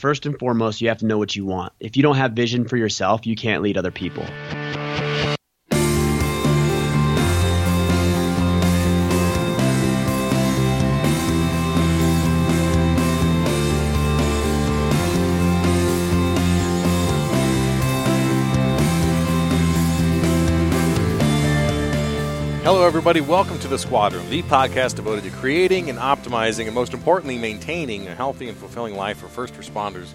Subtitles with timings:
[0.00, 1.72] first and foremost, you have to know what you want.
[1.78, 4.24] If you don't have vision for yourself, you can't lead other people.
[22.90, 23.20] Everybody.
[23.20, 28.08] Welcome to the Squadroom, the podcast devoted to creating and optimizing, and most importantly, maintaining
[28.08, 30.08] a healthy and fulfilling life for first responders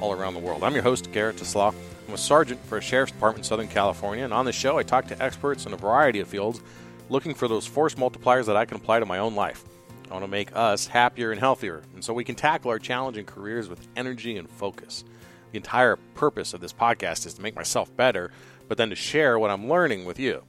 [0.00, 0.64] all around the world.
[0.64, 1.74] I'm your host, Garrett Tesla.
[2.08, 4.84] I'm a sergeant for a sheriff's department in Southern California, and on this show, I
[4.84, 6.62] talk to experts in a variety of fields
[7.10, 9.62] looking for those force multipliers that I can apply to my own life.
[10.08, 13.26] I want to make us happier and healthier, and so we can tackle our challenging
[13.26, 15.04] careers with energy and focus.
[15.52, 18.30] The entire purpose of this podcast is to make myself better,
[18.66, 20.42] but then to share what I'm learning with you.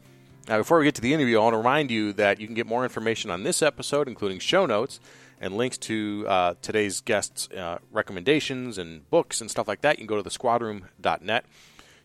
[0.48, 2.54] Now, before we get to the interview, I want to remind you that you can
[2.54, 5.00] get more information on this episode, including show notes
[5.42, 9.98] and links to uh, today's guests' uh, recommendations and books and stuff like that.
[9.98, 11.46] You can go to thesquadroom.net.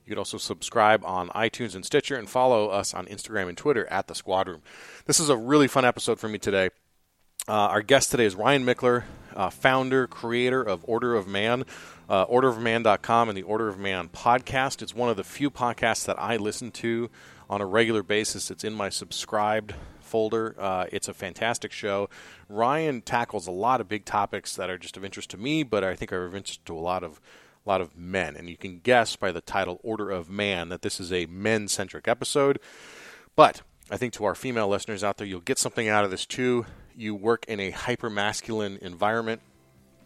[0.07, 3.87] You can also subscribe on iTunes and Stitcher and follow us on Instagram and Twitter
[3.89, 4.61] at The Squadroom.
[5.05, 6.71] This is a really fun episode for me today.
[7.47, 9.05] Uh, our guest today is Ryan Michler,
[9.37, 11.65] uh, founder, creator of Order of Man,
[12.09, 14.81] uh, orderofman.com, and the Order of Man podcast.
[14.81, 17.11] It's one of the few podcasts that I listen to
[17.51, 18.49] on a regular basis.
[18.51, 20.55] It's in my subscribed folder.
[20.57, 22.09] Uh, it's a fantastic show.
[22.49, 25.83] Ryan tackles a lot of big topics that are just of interest to me, but
[25.83, 27.21] I think are of interest to a lot of
[27.67, 28.37] a lot of men.
[28.37, 32.07] And you can guess by the title "Order of Man" that this is a men-centric
[32.07, 32.61] episode.
[33.35, 36.25] But I think to our female listeners out there, you'll get something out of this
[36.25, 36.67] too.
[36.97, 39.43] You work in a hyper masculine environment,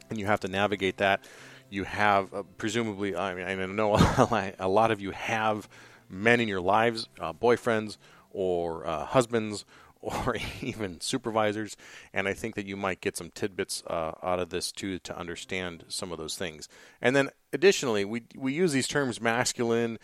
[0.08, 1.25] and you have to navigate that.
[1.69, 3.95] You have, uh, presumably, I mean, I know
[4.58, 5.69] a lot of you have
[6.08, 7.97] men in your lives, uh, boyfriends
[8.30, 9.64] or uh, husbands
[10.00, 11.77] or even supervisors.
[12.12, 15.19] And I think that you might get some tidbits uh, out of this too to
[15.19, 16.69] understand some of those things.
[17.00, 19.98] And then additionally, we we use these terms masculine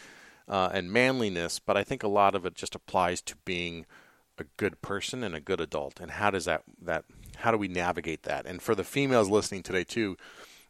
[0.49, 3.87] uh, and manliness, but I think a lot of it just applies to being
[4.39, 6.01] a good person and a good adult.
[6.01, 7.05] And how does that that
[7.37, 8.47] how do we navigate that?
[8.47, 10.17] And for the females listening today too,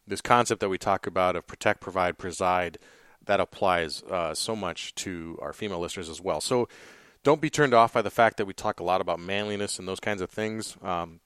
[0.05, 2.77] this concept that we talk about of protect, provide, preside
[3.25, 6.41] that applies uh, so much to our female listeners as well.
[6.41, 6.67] So
[7.23, 9.87] don't be turned off by the fact that we talk a lot about manliness and
[9.87, 10.75] those kinds of things.
[10.81, 11.19] Um,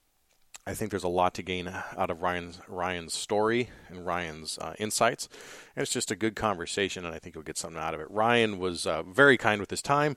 [0.68, 4.74] I think there's a lot to gain out of Ryan's Ryan's story and Ryan's uh,
[4.80, 5.28] insights,
[5.76, 8.10] and it's just a good conversation, and I think you'll get something out of it.
[8.10, 10.16] Ryan was uh, very kind with his time,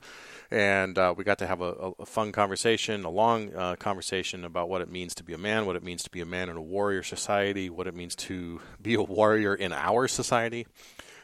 [0.50, 4.68] and uh, we got to have a, a, fun conversation, a long uh, conversation about
[4.68, 6.56] what it means to be a man, what it means to be a man in
[6.56, 10.66] a warrior society, what it means to be a warrior in our society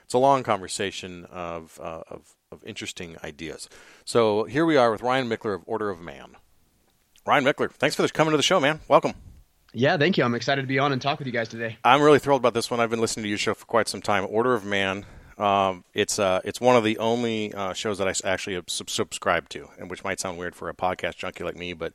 [0.06, 3.68] it's a long conversation of, uh, of, of interesting ideas.
[4.04, 6.36] So here we are with Ryan Michler of Order of Man.
[7.26, 8.78] Ryan Michler, thanks for coming to the show, man.
[8.86, 9.14] Welcome.
[9.72, 10.22] Yeah, thank you.
[10.22, 11.76] I'm excited to be on and talk with you guys today.
[11.84, 12.78] I'm really thrilled about this one.
[12.78, 14.24] I've been listening to your show for quite some time.
[14.30, 15.04] Order of Man.
[15.38, 19.68] Um, it's uh, it's one of the only uh, shows that I actually subscribe to,
[19.78, 21.92] and which might sound weird for a podcast junkie like me, but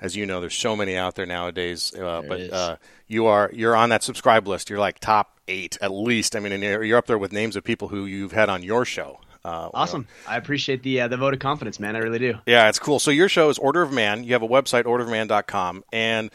[0.00, 1.92] as you know, there's so many out there nowadays.
[1.92, 2.76] Uh, there but uh,
[3.08, 4.70] you are you're on that subscribe list.
[4.70, 6.36] You're like top eight at least.
[6.36, 8.84] I mean, you're, you're up there with names of people who you've had on your
[8.84, 9.20] show.
[9.44, 10.06] Uh, awesome.
[10.26, 11.96] I appreciate the uh, the vote of confidence, man.
[11.96, 12.34] I really do.
[12.46, 12.98] Yeah, it's cool.
[12.98, 14.24] So your show is Order of Man.
[14.24, 16.30] You have a website, orderofman.com, and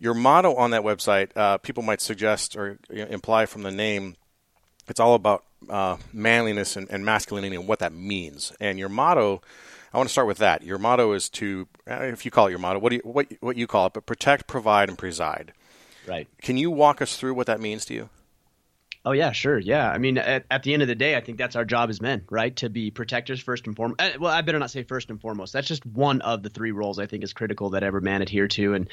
[0.00, 4.16] your motto on that website, uh, people might suggest or imply from the name,
[4.88, 8.52] it's all about uh, manliness and, and masculinity and what that means.
[8.60, 9.40] And your motto
[9.94, 10.64] I want to start with that.
[10.64, 13.28] Your motto is to, uh, if you call it your motto, what do you, what
[13.38, 15.52] what you call it, but protect, provide, and preside.
[16.04, 16.26] Right.
[16.42, 18.08] Can you walk us through what that means to you?
[19.06, 19.58] Oh yeah, sure.
[19.58, 21.90] Yeah, I mean, at, at, the end of the day, I think that's our job
[21.90, 22.56] as men, right?
[22.56, 24.00] To be protectors first and foremost.
[24.00, 25.52] Uh, well, I better not say first and foremost.
[25.52, 28.48] That's just one of the three roles I think is critical that every man adhere
[28.48, 28.88] to and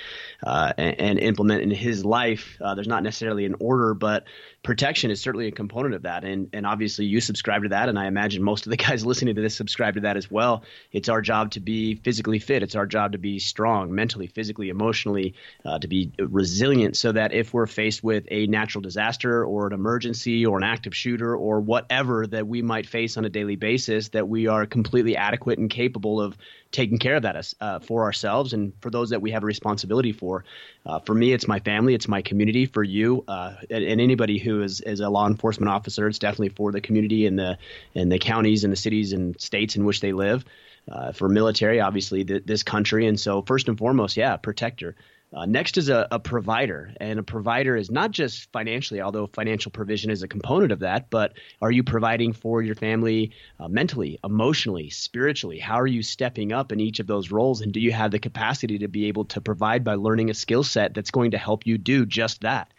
[0.45, 2.57] uh, and, and, implement in his life.
[2.59, 4.25] Uh, there's not necessarily an order, but
[4.63, 6.23] protection is certainly a component of that.
[6.23, 9.35] And and obviously you subscribe to that, and I imagine most of the guys listening
[9.35, 10.63] to this subscribe to that as well.
[10.91, 12.63] It's our job to be physically fit.
[12.63, 15.33] It's our job to be strong, mentally, physically, emotionally,
[15.66, 19.73] uh, to be resilient, so that if we're faced with a natural disaster or an
[19.73, 24.09] emergency or an active shooter or whatever that we might face on a daily basis,
[24.09, 26.38] that we are completely adequate and capable of
[26.71, 30.12] taking care of that uh, for ourselves and for those that we have a responsibility
[30.12, 30.44] for.
[30.85, 32.65] Uh, for me, it's my family, it's my community.
[32.65, 36.50] For you uh, and, and, anybody who is, is a law enforcement officer, it's definitely
[36.50, 37.57] for the community and the
[37.95, 40.45] and the counties and the cities and states in which they live.
[40.91, 44.95] Uh, for military, obviously, th- this country, and so first and foremost, yeah, protector.
[45.33, 49.72] Uh, next is a, a, provider, and a provider is not just financially, although financial
[49.72, 54.19] provision is a component of that, but are you providing for your family uh, mentally,
[54.25, 55.57] emotionally, spiritually?
[55.57, 57.62] How are you stepping up in each of those roles?
[57.62, 60.63] And do you have the capacity to be able to provide by learning a skill
[60.63, 62.74] set that's going to help you do just that?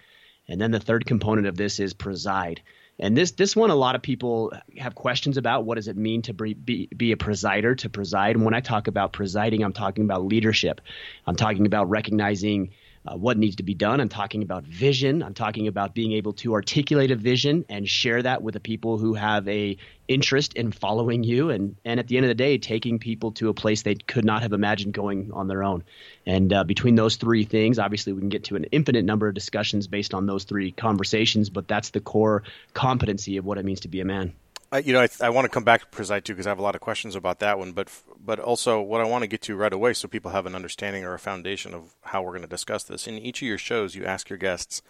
[0.47, 2.61] And then the third component of this is preside.
[2.99, 5.65] And this this one, a lot of people have questions about.
[5.65, 8.37] What does it mean to be, be, be a presider, to preside?
[8.37, 10.81] And when I talk about presiding, I'm talking about leadership.
[11.27, 12.71] I'm talking about recognizing
[13.07, 14.01] uh, what needs to be done.
[14.01, 15.23] I'm talking about vision.
[15.23, 18.99] I'm talking about being able to articulate a vision and share that with the people
[18.99, 19.77] who have a
[20.07, 21.51] interest in following you.
[21.51, 24.25] And and at the end of the day, taking people to a place they could
[24.25, 25.83] not have imagined going on their own.
[26.27, 29.35] And uh, between those three things, obviously, we can get to an infinite number of
[29.35, 31.51] discussions based on those three conversations.
[31.51, 34.33] But that's the core competency of what it means to be a man.
[34.73, 36.59] Uh, you know, I, I, want to come back to Preside too because I have
[36.59, 37.73] a lot of questions about that one.
[37.73, 40.55] But but also what I want to get to right away, so people have an
[40.55, 43.07] understanding or a foundation of how we're going to discuss this.
[43.07, 44.81] In each of your shows, you ask your guests,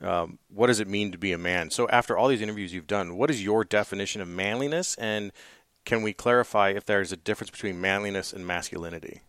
[0.00, 2.86] um, "What does it mean to be a man?" So after all these interviews you've
[2.86, 5.32] done, what is your definition of manliness, and
[5.84, 9.22] can we clarify if there's a difference between manliness and masculinity?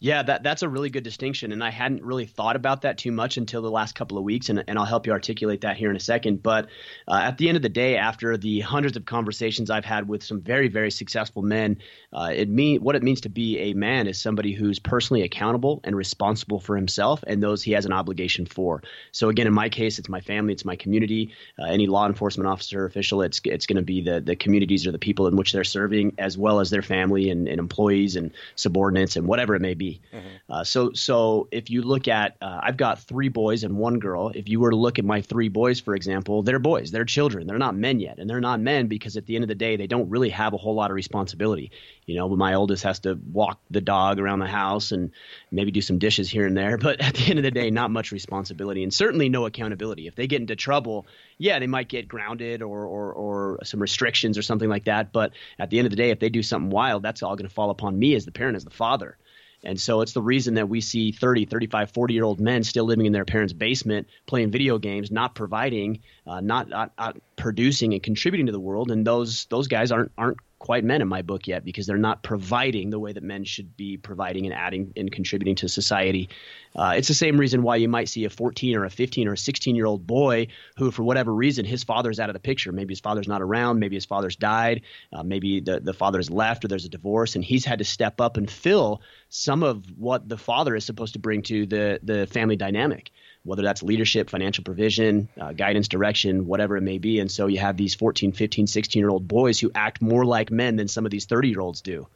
[0.00, 3.10] Yeah, that that's a really good distinction, and I hadn't really thought about that too
[3.10, 5.88] much until the last couple of weeks, and, and I'll help you articulate that here
[5.88, 6.42] in a second.
[6.42, 6.66] But
[7.08, 10.22] uh, at the end of the day, after the hundreds of conversations I've had with
[10.22, 11.78] some very very successful men,
[12.12, 15.80] uh, it mean what it means to be a man is somebody who's personally accountable
[15.84, 18.82] and responsible for himself and those he has an obligation for.
[19.12, 21.32] So again, in my case, it's my family, it's my community.
[21.58, 24.92] Uh, any law enforcement officer, official, it's it's going to be the the communities or
[24.92, 28.32] the people in which they're serving, as well as their family and, and employees and
[28.54, 29.93] subordinates and whatever it may be.
[30.12, 30.52] Mm-hmm.
[30.52, 34.30] Uh, so so if you look at, uh, I've got three boys and one girl.
[34.34, 37.46] If you were to look at my three boys, for example, they're boys, they're children,
[37.46, 39.76] they're not men yet, and they're not men because at the end of the day,
[39.76, 41.70] they don't really have a whole lot of responsibility.
[42.06, 45.10] You know, my oldest has to walk the dog around the house and
[45.50, 47.90] maybe do some dishes here and there, but at the end of the day, not
[47.90, 50.06] much responsibility and certainly no accountability.
[50.06, 51.06] If they get into trouble,
[51.38, 55.12] yeah, they might get grounded or, or, or some restrictions or something like that.
[55.12, 57.48] But at the end of the day, if they do something wild, that's all going
[57.48, 59.16] to fall upon me as the parent, as the father.
[59.64, 62.84] And so it's the reason that we see 30, 35, 40 year old men still
[62.84, 67.94] living in their parents' basement, playing video games, not providing, uh, not, not, not, producing
[67.94, 68.90] and contributing to the world.
[68.90, 72.22] And those those guys aren't aren't quite men in my book yet because they're not
[72.22, 76.30] providing the way that men should be providing and adding and contributing to society.
[76.74, 79.34] Uh, it's the same reason why you might see a 14 or a 15 or
[79.34, 80.46] a 16 year old boy
[80.78, 82.72] who, for whatever reason, his father's out of the picture.
[82.72, 83.78] Maybe his father's not around.
[83.78, 84.80] Maybe his father's died.
[85.12, 88.18] Uh, maybe the, the father's left or there's a divorce and he's had to step
[88.18, 92.26] up and fill some of what the father is supposed to bring to the, the
[92.26, 93.10] family dynamic
[93.44, 97.20] whether that's leadership, financial provision, uh, guidance, direction, whatever it may be.
[97.20, 100.50] And so you have these 14, 15, 16 year old boys who act more like
[100.50, 102.08] men than some of these 30 year olds do.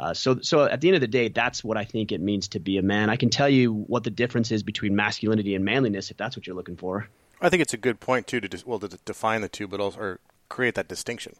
[0.00, 2.48] Uh, so, so at the end of the day, that's what I think it means
[2.48, 3.10] to be a man.
[3.10, 6.46] I can tell you what the difference is between masculinity and manliness, if that's what
[6.46, 7.08] you're looking for.
[7.42, 9.98] I think it's a good point too to well to define the two, but also
[9.98, 11.34] or create that distinction.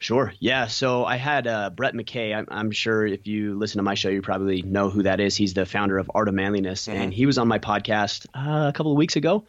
[0.00, 0.32] Sure.
[0.40, 0.66] Yeah.
[0.66, 2.34] So I had uh, Brett McKay.
[2.34, 5.36] I'm, I'm, sure if you listen to my show, you probably know who that is.
[5.36, 6.98] He's the founder of Art of Manliness, mm-hmm.
[6.98, 9.44] and he was on my podcast uh, a couple of weeks ago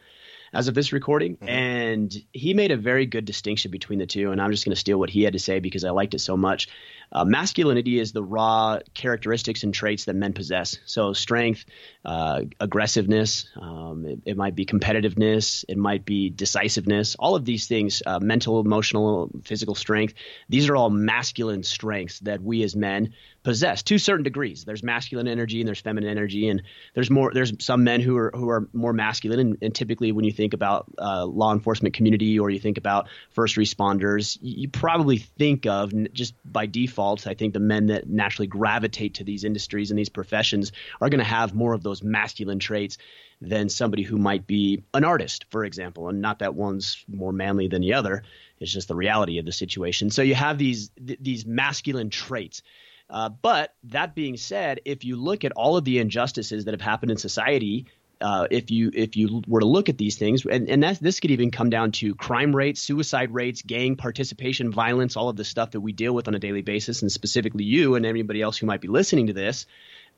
[0.52, 1.36] as of this recording.
[1.36, 1.48] Mm-hmm.
[1.48, 4.30] And he made a very good distinction between the two.
[4.30, 6.20] And I'm just going to steal what he had to say because I liked it
[6.20, 6.68] so much.
[7.12, 10.78] Uh, masculinity is the raw characteristics and traits that men possess.
[10.86, 11.64] So, strength,
[12.04, 17.66] uh, aggressiveness, um, it, it, might be competitiveness, it might be decisiveness, all of these
[17.66, 20.14] things, uh, mental, emotional, physical strength,
[20.48, 23.12] these are all masculine strengths that we as men
[23.42, 24.64] possess to certain degrees.
[24.64, 26.62] There's masculine energy and there's feminine energy, and
[26.94, 27.32] there's more.
[27.34, 30.54] There's some men who are who are more masculine, and, and typically when you think
[30.54, 35.92] about uh, law enforcement community or you think about first responders, you probably think of
[36.12, 37.01] just by default.
[37.26, 41.18] I think the men that naturally gravitate to these industries and these professions are going
[41.18, 42.98] to have more of those masculine traits
[43.40, 47.68] than somebody who might be an artist, for example, and not that one's more manly
[47.68, 48.22] than the other.
[48.60, 50.10] It's just the reality of the situation.
[50.10, 52.62] So you have these th- these masculine traits.
[53.10, 56.80] Uh, but that being said, if you look at all of the injustices that have
[56.80, 57.86] happened in society,
[58.22, 61.20] uh, if you if you were to look at these things, and, and that this
[61.20, 65.44] could even come down to crime rates, suicide rates, gang participation, violence, all of the
[65.44, 68.56] stuff that we deal with on a daily basis, and specifically you and anybody else
[68.56, 69.66] who might be listening to this,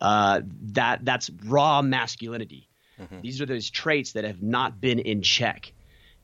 [0.00, 0.40] uh,
[0.72, 2.68] that that's raw masculinity.
[3.00, 3.20] Mm-hmm.
[3.22, 5.72] These are those traits that have not been in check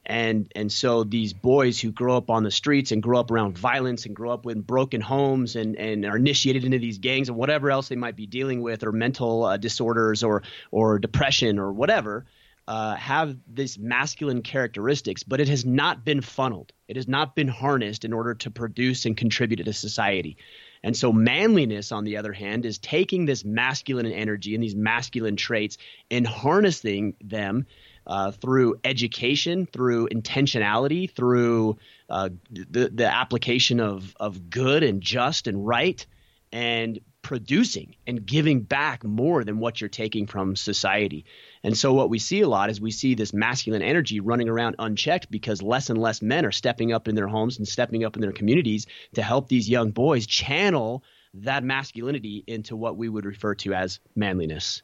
[0.06, 3.56] and and so these boys who grow up on the streets and grow up around
[3.56, 7.36] violence and grow up with broken homes and and are initiated into these gangs and
[7.36, 11.72] whatever else they might be dealing with or mental uh, disorders or or depression or
[11.72, 12.24] whatever
[12.70, 16.72] uh, have these masculine characteristics, but it has not been funneled.
[16.86, 20.36] It has not been harnessed in order to produce and contribute to society.
[20.84, 25.34] And so, manliness, on the other hand, is taking this masculine energy and these masculine
[25.34, 25.78] traits
[26.12, 27.66] and harnessing them
[28.10, 35.46] uh, through education, through intentionality, through uh, the, the application of, of good and just
[35.46, 36.04] and right,
[36.52, 41.24] and producing and giving back more than what you're taking from society.
[41.62, 44.74] And so what we see a lot is we see this masculine energy running around
[44.80, 48.16] unchecked because less and less men are stepping up in their homes and stepping up
[48.16, 53.24] in their communities to help these young boys channel that masculinity into what we would
[53.24, 54.82] refer to as manliness.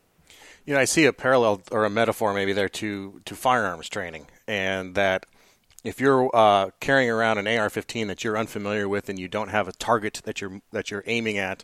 [0.67, 4.27] You know, I see a parallel or a metaphor maybe there to to firearms training,
[4.47, 5.27] and that
[5.85, 9.69] if you're uh, carrying around an AR-15 that you're unfamiliar with and you don't have
[9.69, 11.63] a target that you're that you're aiming at,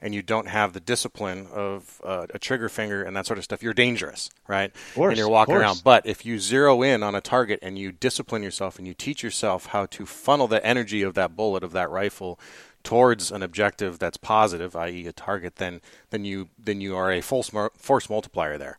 [0.00, 3.44] and you don't have the discipline of uh, a trigger finger and that sort of
[3.44, 4.72] stuff, you're dangerous, right?
[4.94, 5.82] Course, and you're walking around.
[5.82, 9.22] But if you zero in on a target and you discipline yourself and you teach
[9.22, 12.38] yourself how to funnel the energy of that bullet of that rifle
[12.86, 17.20] towards an objective that's positive, i.e., a target, then then you then you are a
[17.20, 18.78] force force multiplier there.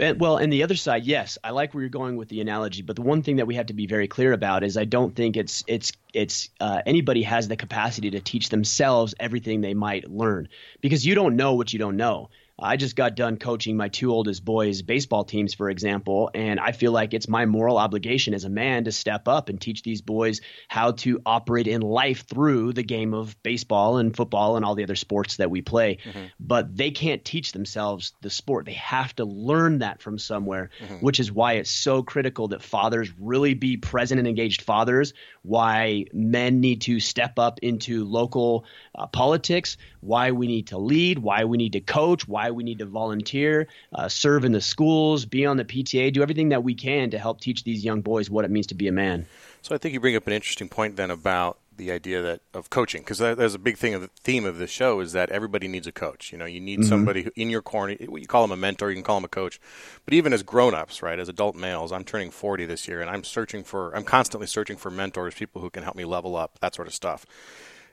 [0.00, 2.80] And, well, and the other side, yes, I like where you're going with the analogy,
[2.80, 5.14] but the one thing that we have to be very clear about is I don't
[5.14, 10.10] think it's it's it's uh, anybody has the capacity to teach themselves everything they might
[10.10, 10.48] learn
[10.80, 12.30] because you don't know what you don't know.
[12.58, 16.72] I just got done coaching my two oldest boys' baseball teams, for example, and I
[16.72, 20.00] feel like it's my moral obligation as a man to step up and teach these
[20.00, 24.74] boys how to operate in life through the game of baseball and football and all
[24.74, 25.98] the other sports that we play.
[26.02, 26.26] Mm-hmm.
[26.40, 28.64] But they can't teach themselves the sport.
[28.64, 30.94] They have to learn that from somewhere, mm-hmm.
[30.94, 36.06] which is why it's so critical that fathers really be present and engaged fathers, why
[36.14, 41.44] men need to step up into local uh, politics, why we need to lead, why
[41.44, 45.44] we need to coach, why we need to volunteer, uh, serve in the schools, be
[45.46, 48.44] on the PTA, do everything that we can to help teach these young boys what
[48.44, 49.26] it means to be a man.
[49.62, 52.70] So I think you bring up an interesting point then about the idea that of
[52.70, 55.68] coaching because there's a big thing of the theme of the show is that everybody
[55.68, 56.32] needs a coach.
[56.32, 56.88] You know, you need mm-hmm.
[56.88, 57.96] somebody who, in your corner.
[57.98, 59.60] You call them a mentor, you can call them a coach,
[60.04, 61.18] but even as grown-ups, right?
[61.18, 63.94] As adult males, I'm turning 40 this year, and I'm searching for.
[63.94, 66.94] I'm constantly searching for mentors, people who can help me level up, that sort of
[66.94, 67.26] stuff.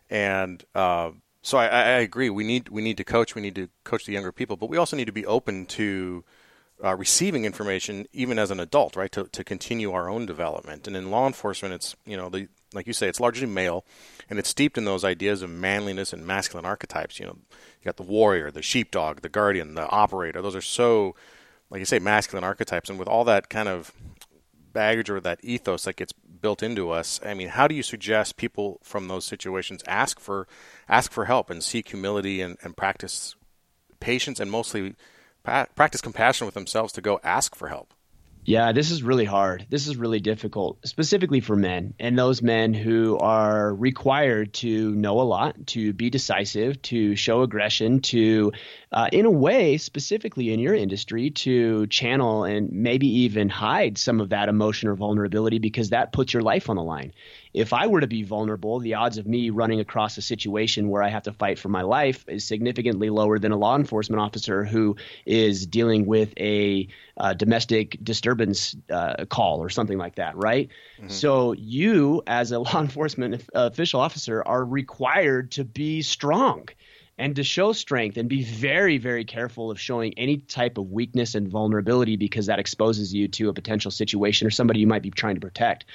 [0.09, 1.11] And uh,
[1.43, 2.29] so I, I, agree.
[2.29, 3.35] We need we need to coach.
[3.35, 6.23] We need to coach the younger people, but we also need to be open to
[6.83, 9.11] uh, receiving information, even as an adult, right?
[9.11, 10.87] To to continue our own development.
[10.87, 13.85] And in law enforcement, it's you know the like you say, it's largely male,
[14.29, 17.19] and it's steeped in those ideas of manliness and masculine archetypes.
[17.19, 20.41] You know, you got the warrior, the sheepdog, the guardian, the operator.
[20.41, 21.13] Those are so,
[21.69, 22.89] like you say, masculine archetypes.
[22.89, 23.91] And with all that kind of
[24.71, 27.21] baggage or that ethos that gets built into us.
[27.25, 30.45] I mean, how do you suggest people from those situations ask for
[30.87, 33.35] ask for help and seek humility and, and practice
[33.99, 34.95] patience and mostly
[35.43, 37.93] practice compassion with themselves to go ask for help?
[38.45, 39.65] Yeah, this is really hard.
[39.69, 45.21] This is really difficult, specifically for men and those men who are required to know
[45.21, 48.51] a lot, to be decisive, to show aggression, to,
[48.91, 54.19] uh, in a way, specifically in your industry, to channel and maybe even hide some
[54.19, 57.13] of that emotion or vulnerability because that puts your life on the line
[57.53, 61.03] if I were to be vulnerable, the odds of me running across a situation where
[61.03, 64.63] I have to fight for my life is significantly lower than a law enforcement officer
[64.63, 64.95] who
[65.25, 70.69] is dealing with a uh, domestic disturbance uh, call or something like that, right?
[70.97, 71.09] Mm-hmm.
[71.09, 76.69] So you, as a law enforcement official officer, are required to be strong
[77.23, 81.35] and to show strength and be very, very careful of showing any type of weakness
[81.35, 85.09] and vulnerability because that exposes you to a potential situation or somebody you might be
[85.09, 85.85] trying to protect.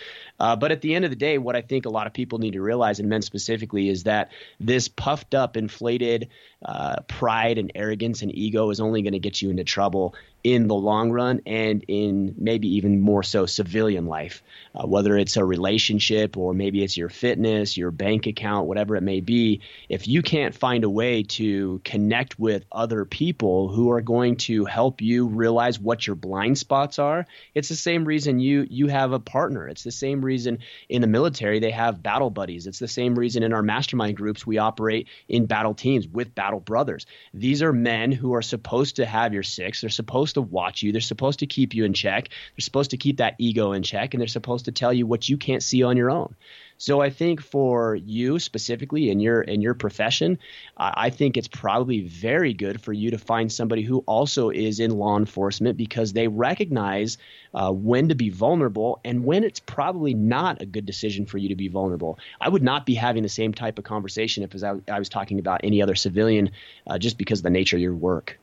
[0.40, 2.38] Uh, but at the end of the day, what I think a lot of people
[2.38, 6.30] need to realize, and men specifically, is that this puffed up, inflated
[6.64, 10.14] uh, pride and arrogance and ego is only going to get you into trouble
[10.55, 14.43] in the long run and in maybe even more so civilian life,
[14.75, 19.02] uh, whether it's a relationship or maybe it's your fitness, your bank account, whatever it
[19.02, 19.61] may be.
[19.88, 24.64] If you can't find a way to connect with other people who are going to
[24.64, 29.12] help you realize what your blind spots are, it's the same reason you you have
[29.12, 29.69] a partner.
[29.69, 32.67] It's the same reason in the military they have battle buddies.
[32.67, 36.61] It's the same reason in our mastermind groups we operate in battle teams with battle
[36.61, 37.07] brothers.
[37.35, 39.81] These are men who are supposed to have your six.
[39.81, 40.92] They're supposed to watch you.
[40.92, 42.28] They're supposed to keep you in check.
[42.28, 45.28] They're supposed to keep that ego in check, and they're supposed to tell you what
[45.28, 46.35] you can't see on your own.
[46.80, 50.38] So I think for you specifically in your in your profession,
[50.76, 54.78] uh, I think it's probably very good for you to find somebody who also is
[54.78, 57.18] in law enforcement because they recognize
[57.52, 61.49] uh, when to be vulnerable and when it's probably not a good decision for you
[61.49, 62.18] to be vulnerable.
[62.40, 65.40] I would not be having the same type of conversation if I, I was talking
[65.40, 66.52] about any other civilian,
[66.87, 68.38] uh, just because of the nature of your work.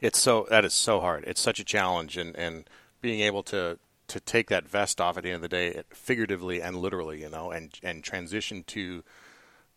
[0.00, 1.24] It's so that is so hard.
[1.26, 2.68] It's such a challenge, and and
[3.00, 6.60] being able to to take that vest off at the end of the day, figuratively
[6.60, 9.02] and literally, you know, and and transition to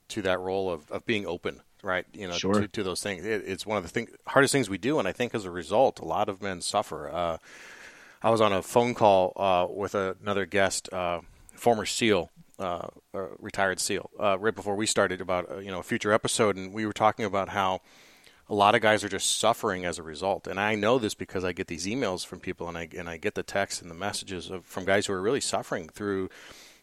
[0.10, 2.06] to that role of, of being open, right?
[2.14, 2.62] You know, sure.
[2.62, 3.26] to, to those things.
[3.26, 5.52] It, it's one of the thing, hardest things we do, and I think as a
[5.52, 7.10] result, a lot of men suffer.
[7.10, 7.38] Uh,
[8.22, 11.22] I was on a phone call uh, with another guest, uh,
[11.54, 15.84] former SEAL, uh, retired SEAL, uh, right before we started about uh, you know a
[15.84, 17.82] future episode, and we were talking about how
[18.50, 20.48] a lot of guys are just suffering as a result.
[20.48, 23.18] And I know this because I get these emails from people, and I and I
[23.18, 26.30] get the texts and the messages of, from guys who are really suffering through,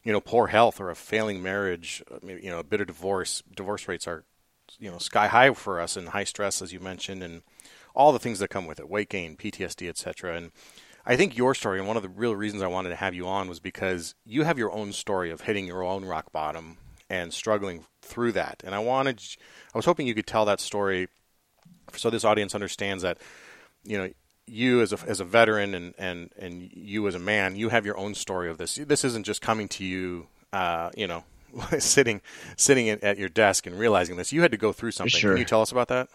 [0.03, 3.43] you know, poor health or a failing marriage, uh, you know, a bitter divorce.
[3.55, 4.25] Divorce rates are,
[4.79, 7.43] you know, sky high for us, and high stress, as you mentioned, and
[7.95, 10.37] all the things that come with it, weight gain, PTSD, etc.
[10.37, 10.53] And
[11.07, 13.27] I think your story, and one of the real reasons I wanted to have you
[13.27, 16.77] on, was because you have your own story of hitting your own rock bottom
[17.09, 18.63] and struggling through that.
[18.67, 19.23] And I wanted,
[19.75, 21.09] I was hoping you could tell that story
[21.93, 23.19] so this audience understands that
[23.85, 24.11] you know
[24.47, 27.87] you as a as a veteran and and and you as a man, you have
[27.87, 28.77] your own story of this.
[28.77, 31.25] This isn't just coming to you, uh, you know,
[31.79, 32.21] sitting
[32.57, 34.33] sitting at your desk and realizing this.
[34.33, 35.19] You had to go through something.
[35.19, 35.33] Sure.
[35.33, 36.09] Can you tell us about that?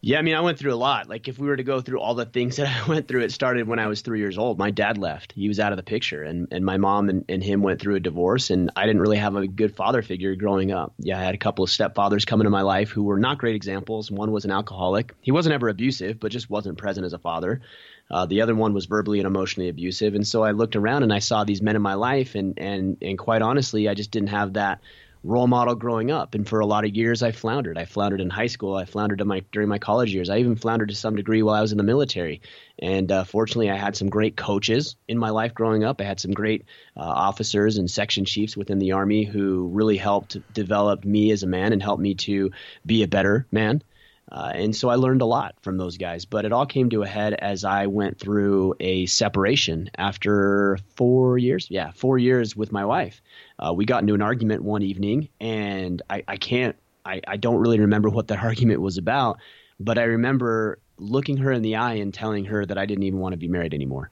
[0.00, 1.08] Yeah, I mean, I went through a lot.
[1.08, 3.32] Like, if we were to go through all the things that I went through, it
[3.32, 4.58] started when I was three years old.
[4.58, 7.42] My dad left; he was out of the picture, and and my mom and, and
[7.42, 10.70] him went through a divorce, and I didn't really have a good father figure growing
[10.70, 10.94] up.
[10.98, 13.56] Yeah, I had a couple of stepfathers come into my life who were not great
[13.56, 14.10] examples.
[14.10, 17.60] One was an alcoholic; he wasn't ever abusive, but just wasn't present as a father.
[18.10, 21.12] Uh, the other one was verbally and emotionally abusive, and so I looked around and
[21.12, 24.28] I saw these men in my life, and and and quite honestly, I just didn't
[24.28, 24.80] have that
[25.28, 26.34] role model growing up.
[26.34, 27.76] And for a lot of years, I floundered.
[27.76, 28.74] I floundered in high school.
[28.74, 30.30] I floundered my, during my college years.
[30.30, 32.40] I even floundered to some degree while I was in the military.
[32.78, 36.00] And uh, fortunately, I had some great coaches in my life growing up.
[36.00, 36.64] I had some great
[36.96, 41.46] uh, officers and section chiefs within the Army who really helped develop me as a
[41.46, 42.50] man and helped me to
[42.86, 43.82] be a better man.
[44.30, 46.24] Uh, and so I learned a lot from those guys.
[46.26, 51.38] But it all came to a head as I went through a separation after four
[51.38, 51.66] years.
[51.70, 53.22] Yeah, four years with my wife.
[53.58, 57.56] Uh, we got into an argument one evening, and I, I can't, I, I don't
[57.56, 59.38] really remember what that argument was about,
[59.80, 63.20] but I remember looking her in the eye and telling her that I didn't even
[63.20, 64.10] want to be married anymore.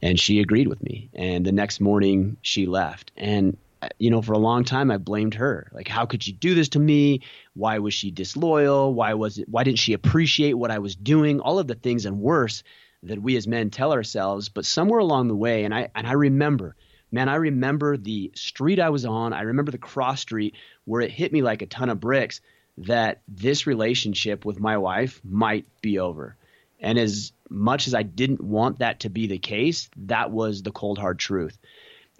[0.00, 1.10] And she agreed with me.
[1.14, 3.12] And the next morning, she left.
[3.16, 3.56] And
[3.98, 5.70] you know, for a long time, I blamed her.
[5.72, 7.22] Like, how could she do this to me?
[7.54, 8.94] Why was she disloyal?
[8.94, 9.48] Why was it?
[9.48, 11.40] Why didn't she appreciate what I was doing?
[11.40, 12.62] All of the things and worse
[13.02, 14.48] that we as men tell ourselves.
[14.48, 16.76] But somewhere along the way, and I and I remember,
[17.12, 19.32] man, I remember the street I was on.
[19.32, 20.54] I remember the cross street
[20.84, 22.40] where it hit me like a ton of bricks
[22.78, 26.36] that this relationship with my wife might be over.
[26.80, 30.72] And as much as I didn't want that to be the case, that was the
[30.72, 31.56] cold hard truth.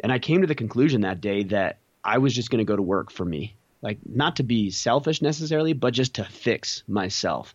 [0.00, 2.76] And I came to the conclusion that day that I was just going to go
[2.76, 3.56] to work for me.
[3.80, 7.54] Like, not to be selfish necessarily, but just to fix myself.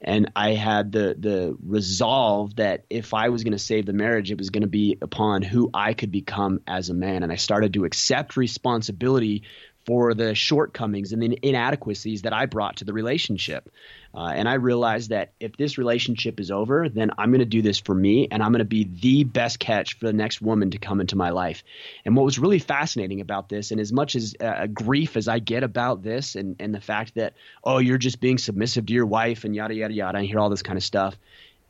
[0.00, 4.30] And I had the the resolve that if I was going to save the marriage,
[4.30, 7.22] it was going to be upon who I could become as a man.
[7.22, 9.42] And I started to accept responsibility
[9.88, 13.70] for the shortcomings and the inadequacies that I brought to the relationship.
[14.14, 17.62] Uh, and I realized that if this relationship is over, then I'm going to do
[17.62, 20.72] this for me and I'm going to be the best catch for the next woman
[20.72, 21.64] to come into my life.
[22.04, 25.38] And what was really fascinating about this, and as much as uh, grief as I
[25.38, 27.32] get about this and, and the fact that,
[27.64, 30.50] oh, you're just being submissive to your wife and yada, yada, yada, I hear all
[30.50, 31.16] this kind of stuff.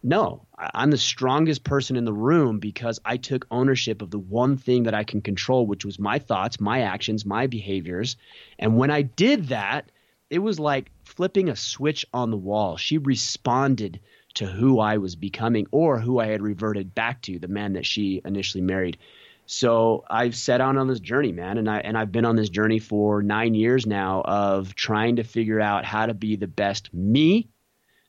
[0.02, 4.56] No, I'm the strongest person in the room because I took ownership of the one
[4.56, 8.16] thing that I can control, which was my thoughts, my actions, my behaviors.
[8.58, 9.90] And when I did that,
[10.30, 12.76] it was like flipping a switch on the wall.
[12.76, 14.00] She responded
[14.34, 17.86] to who I was becoming or who I had reverted back to, the man that
[17.86, 18.98] she initially married.
[19.46, 22.50] So I've set out on this journey, man, and I and I've been on this
[22.50, 26.92] journey for nine years now of trying to figure out how to be the best
[26.92, 27.48] me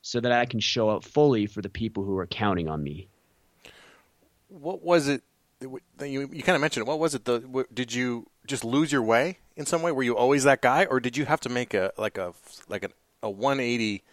[0.01, 3.07] so that I can show up fully for the people who are counting on me.
[4.47, 5.23] What was it?
[5.61, 6.89] You, you kind of mentioned it.
[6.89, 7.25] What was it?
[7.25, 9.91] The did you just lose your way in some way?
[9.91, 12.33] Were you always that guy, or did you have to make a like a
[12.69, 12.89] like a,
[13.21, 14.03] a 180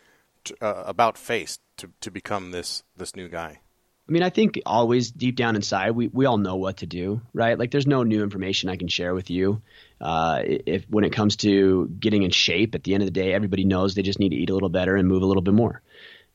[0.61, 3.61] uh, about face to to become this this new guy?
[4.09, 7.23] I mean, I think always deep down inside, we, we all know what to do,
[7.35, 7.59] right?
[7.59, 9.63] Like, there's no new information I can share with you.
[10.01, 13.33] Uh, if when it comes to getting in shape, at the end of the day,
[13.33, 15.55] everybody knows they just need to eat a little better and move a little bit
[15.55, 15.83] more.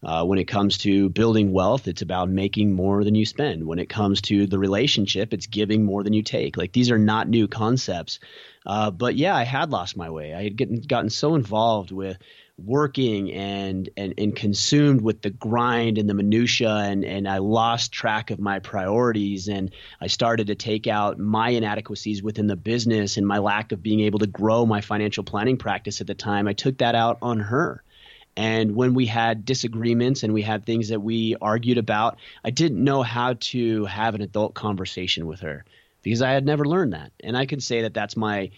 [0.03, 3.65] Uh, when it comes to building wealth, it's about making more than you spend.
[3.65, 6.57] When it comes to the relationship, it's giving more than you take.
[6.57, 8.19] Like these are not new concepts.
[8.65, 10.33] Uh, but yeah, I had lost my way.
[10.33, 12.17] I had gotten, gotten so involved with
[12.57, 17.91] working and, and and consumed with the grind and the minutia and and I lost
[17.91, 23.17] track of my priorities and I started to take out my inadequacies within the business
[23.17, 26.47] and my lack of being able to grow my financial planning practice at the time
[26.47, 27.83] I took that out on her
[28.37, 32.83] and when we had disagreements and we had things that we argued about I didn't
[32.83, 35.65] know how to have an adult conversation with her
[36.01, 38.51] because I had never learned that and I can say that that's my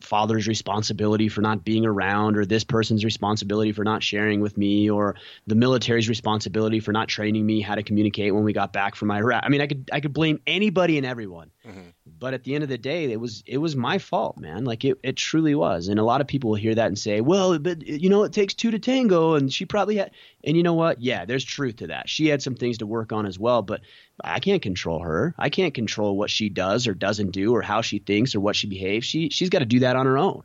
[0.00, 4.90] father's responsibility for not being around or this person's responsibility for not sharing with me
[4.90, 8.94] or the military's responsibility for not training me how to communicate when we got back
[8.94, 9.42] from Iraq.
[9.44, 11.50] I mean, I could I could blame anybody and everyone.
[11.66, 11.88] Mm-hmm.
[12.18, 14.64] But at the end of the day, it was it was my fault, man.
[14.64, 15.88] Like it, it truly was.
[15.88, 18.32] And a lot of people will hear that and say, "Well, but you know, it
[18.32, 20.12] takes two to tango," and she probably had.
[20.44, 21.00] And you know what?
[21.00, 22.08] Yeah, there's truth to that.
[22.08, 23.80] She had some things to work on as well, but
[24.22, 25.34] I can't control her.
[25.38, 28.54] I can't control what she does or doesn't do or how she thinks or what
[28.54, 29.04] she behaves.
[29.06, 30.42] She she's got to do that on her own.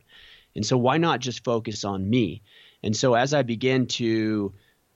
[0.56, 2.42] And so why not just focus on me?
[2.82, 4.52] And so as I began to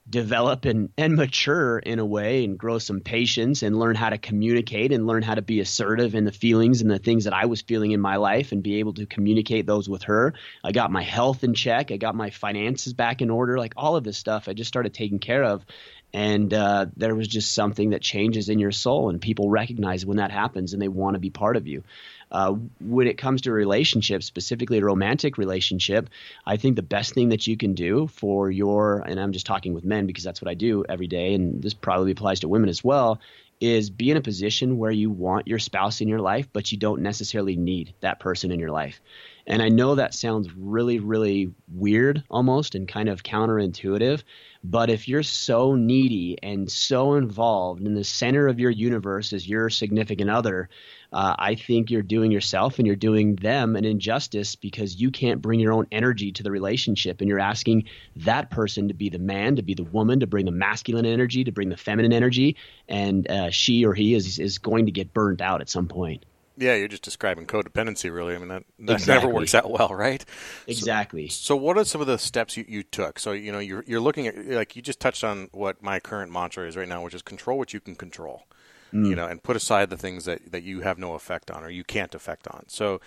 [0.09, 4.19] develop and, and mature in a way and grow some patience and learn how to
[4.19, 7.47] communicate and learn how to be assertive in the feelings and the things that I
[7.47, 10.35] was feeling in my life and be able to communicate those with her.
[10.63, 11.91] I got my health in check.
[11.91, 13.59] I got my finances back in order.
[13.59, 15.65] Like all of this stuff, I just started taking care of.
[16.13, 20.17] And uh, there was just something that changes in your soul, and people recognize when
[20.17, 21.83] that happens and they want to be part of you.
[22.31, 26.11] Uh, when it comes to relationships, specifically a romantic relationship,
[26.45, 29.75] I think the best thing that you can do for your, and I'm just talking
[29.75, 32.69] with men because that's what I do every day, and this probably applies to women
[32.69, 33.21] as well,
[33.61, 36.79] is be in a position where you want your spouse in your life, but you
[36.79, 39.01] don't necessarily need that person in your life.
[39.47, 44.25] And I know that sounds really, really weird almost and kind of counterintuitive,
[44.65, 49.49] but if you're so needy and so involved in the center of your universe as
[49.49, 50.69] your significant other,
[51.13, 55.41] uh, I think you're doing yourself and you're doing them an injustice because you can't
[55.41, 57.85] bring your own energy to the relationship and you're asking
[58.17, 61.45] that person to be the man, to be the woman, to bring the masculine energy,
[61.45, 62.57] to bring the feminine energy,
[62.89, 66.25] and uh, she or he is is going to get burnt out at some point.
[66.59, 68.35] Yeah, you're just describing codependency, really.
[68.35, 69.15] I mean, that, that exactly.
[69.15, 70.25] never works out well, right?
[70.67, 71.29] Exactly.
[71.29, 73.19] So, so, what are some of the steps you, you took?
[73.19, 76.33] So, you know, you're, you're looking at, like, you just touched on what my current
[76.33, 78.47] mantra is right now, which is control what you can control,
[78.93, 79.07] mm.
[79.07, 81.69] you know, and put aside the things that, that you have no effect on or
[81.69, 82.65] you can't affect on.
[82.69, 83.01] So,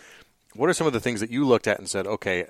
[0.53, 2.47] what are some of the things that you looked at and said, okay,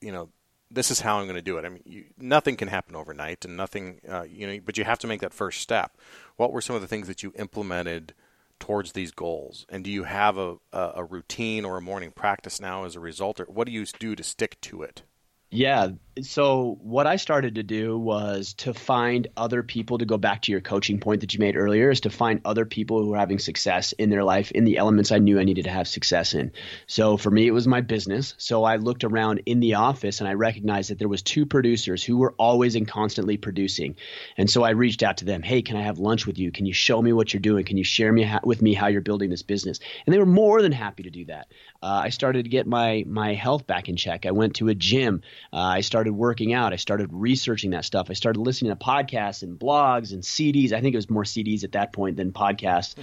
[0.00, 0.28] you know,
[0.72, 1.64] this is how I'm going to do it?
[1.64, 4.98] I mean, you, nothing can happen overnight and nothing, uh, you know, but you have
[5.00, 5.96] to make that first step.
[6.36, 8.14] What were some of the things that you implemented?
[8.62, 9.66] Towards these goals?
[9.68, 13.40] And do you have a, a, routine or a morning practice now as a result,
[13.40, 15.02] or what do you do to stick to it?
[15.50, 15.88] Yeah.
[16.20, 20.52] So what I started to do was to find other people to go back to
[20.52, 23.38] your coaching point that you made earlier is to find other people who are having
[23.38, 26.52] success in their life in the elements I knew I needed to have success in.
[26.86, 28.34] So for me it was my business.
[28.36, 32.04] So I looked around in the office and I recognized that there was two producers
[32.04, 33.96] who were always and constantly producing.
[34.36, 36.52] And so I reached out to them, "Hey, can I have lunch with you?
[36.52, 37.64] Can you show me what you're doing?
[37.64, 40.60] Can you share me with me how you're building this business?" And they were more
[40.60, 41.46] than happy to do that.
[41.82, 44.26] Uh, I started to get my my health back in check.
[44.26, 45.22] I went to a gym.
[45.54, 46.72] Uh, I started working out.
[46.72, 48.08] I started researching that stuff.
[48.10, 50.72] I started listening to podcasts and blogs and CDs.
[50.72, 52.94] I think it was more CDs at that point than podcasts.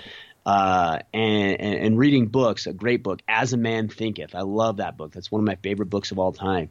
[0.45, 4.33] Uh, and, and, and, reading books, a great book, As a Man Thinketh.
[4.33, 5.11] I love that book.
[5.11, 6.69] That's one of my favorite books of all time.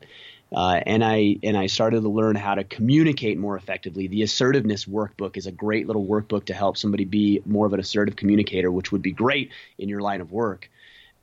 [0.50, 4.08] Uh, and I and I started to learn how to communicate more effectively.
[4.08, 7.80] The assertiveness workbook is a great little workbook to help somebody be more of an
[7.80, 10.70] assertive communicator, which would be great in your line of work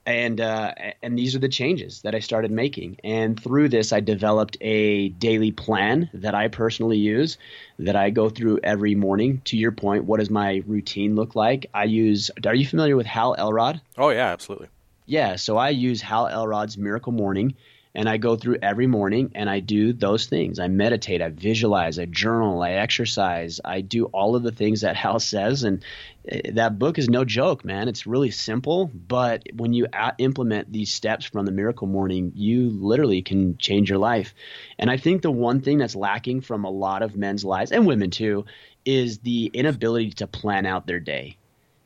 [0.06, 2.98] and uh, and these are the changes that I started making.
[3.04, 7.38] And through this, I developed a daily plan that I personally use,
[7.80, 9.42] that I go through every morning.
[9.46, 11.68] To your point, what does my routine look like?
[11.74, 12.32] I use.
[12.46, 13.82] Are you familiar with Hal Elrod?
[13.98, 14.70] Oh yeah, absolutely.
[15.08, 17.56] Yeah, so I use Hal Elrod's Miracle Morning,
[17.96, 20.60] and I go through every morning and I do those things.
[20.60, 24.96] I meditate, I visualize, I journal, I exercise, I do all of the things that
[25.06, 25.64] Hal says.
[25.64, 25.84] And
[26.28, 27.88] eh, that book is no joke, man.
[27.88, 33.22] It's really simple, but when you implement these steps from the Miracle Morning, you literally
[33.22, 34.36] can change your life.
[34.78, 37.88] And I think the one thing that's lacking from a lot of men's lives and
[37.88, 38.46] women too
[38.84, 41.38] is the inability to plan out their day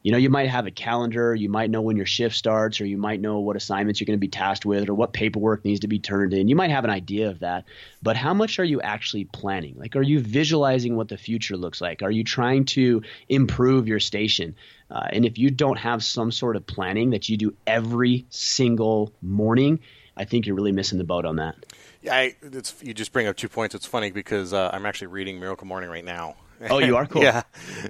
[0.01, 2.85] you know, you might have a calendar, you might know when your shift starts, or
[2.85, 5.81] you might know what assignments you're going to be tasked with, or what paperwork needs
[5.81, 6.47] to be turned in.
[6.47, 7.65] You might have an idea of that,
[8.01, 9.75] but how much are you actually planning?
[9.77, 12.01] Like, are you visualizing what the future looks like?
[12.01, 14.55] Are you trying to improve your station?
[14.89, 19.13] Uh, and if you don't have some sort of planning that you do every single
[19.21, 19.79] morning,
[20.15, 21.55] I think you're really missing the boat on that.
[22.01, 22.35] Yeah, I,
[22.81, 23.75] you just bring up two points.
[23.75, 26.35] It's funny because uh, I'm actually reading Miracle Morning right now.
[26.69, 27.23] Oh, you are cool.
[27.23, 27.43] yeah,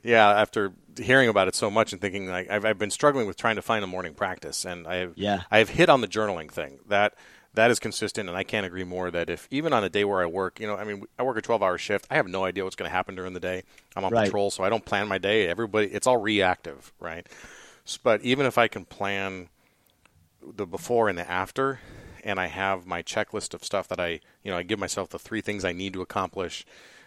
[0.04, 0.30] yeah.
[0.30, 3.56] After hearing about it so much and thinking like I've, I've been struggling with trying
[3.56, 5.44] to find a morning practice, and I have yeah.
[5.52, 7.16] I have hit on the journaling thing that
[7.54, 10.22] that is consistent, and I can't agree more that if even on a day where
[10.22, 12.46] I work, you know, I mean, I work a 12 hour shift, I have no
[12.46, 13.64] idea what's going to happen during the day.
[13.96, 14.26] I'm on right.
[14.26, 15.48] patrol, so I don't plan my day.
[15.48, 17.28] Everybody, it's all reactive, right?
[18.04, 19.50] But even if I can plan
[20.46, 21.80] the before and the after,
[22.24, 25.20] and I have my checklist of stuff that I, you know, I give myself the
[25.20, 26.66] three things I need to accomplish.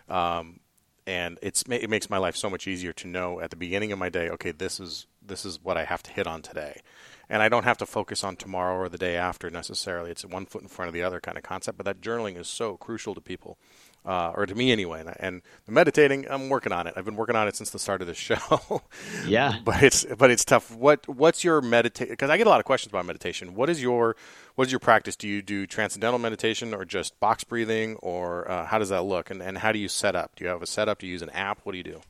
[0.09, 0.59] Um,
[1.07, 3.99] and it's it makes my life so much easier to know at the beginning of
[3.99, 6.81] my day, okay, this is this is what I have to hit on today,
[7.29, 10.11] and I don't have to focus on tomorrow or the day after necessarily.
[10.11, 12.49] It's one foot in front of the other kind of concept, but that journaling is
[12.49, 13.59] so crucial to people.
[14.05, 15.01] Uh, or to me anyway.
[15.01, 16.95] And, and meditating, I'm working on it.
[16.97, 18.83] I've been working on it since the start of the show.
[19.27, 20.75] yeah, but it's but it's tough.
[20.75, 22.13] What what's your meditation?
[22.13, 23.55] Because I get a lot of questions about meditation.
[23.55, 24.17] What is your
[24.55, 25.17] what is your practice?
[25.17, 29.31] Do you do transcendental meditation or just box breathing, or uh, how does that look?
[29.31, 30.37] And and how do you set up?
[30.37, 30.99] Do you have a setup?
[30.99, 31.61] Do you use an app?
[31.65, 32.01] What do you do?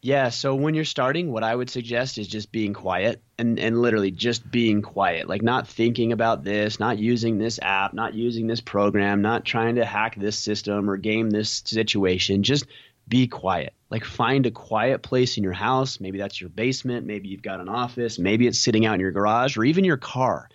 [0.00, 3.82] Yeah, so when you're starting, what I would suggest is just being quiet and, and
[3.82, 5.28] literally just being quiet.
[5.28, 9.74] Like not thinking about this, not using this app, not using this program, not trying
[9.74, 12.44] to hack this system or game this situation.
[12.44, 12.66] Just
[13.08, 13.74] be quiet.
[13.90, 15.98] Like find a quiet place in your house.
[15.98, 19.12] Maybe that's your basement, maybe you've got an office, maybe it's sitting out in your
[19.12, 20.48] garage or even your car.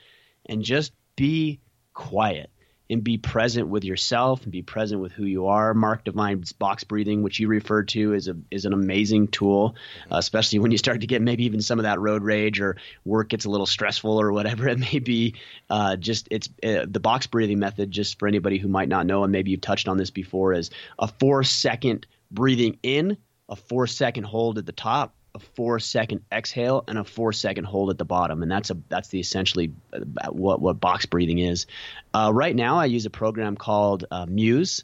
[0.45, 1.60] And just be
[1.93, 2.49] quiet
[2.93, 5.73] and be present with yourself and be present with who you are.
[5.73, 9.75] Mark Divine's box breathing, which you referred to, is a is an amazing tool,
[10.12, 12.77] uh, especially when you start to get maybe even some of that road rage or
[13.03, 15.36] work gets a little stressful or whatever it may be.
[15.69, 17.91] Uh, just it's uh, the box breathing method.
[17.91, 20.69] Just for anybody who might not know, and maybe you've touched on this before, is
[20.97, 23.17] a four second breathing in,
[23.49, 27.65] a four second hold at the top, a four second exhale and a four second
[27.65, 31.39] hold at the bottom, and that's a that's the essentially uh, what what box breathing
[31.39, 31.65] is.
[32.13, 34.83] Uh, right now, I use a program called uh, Muse,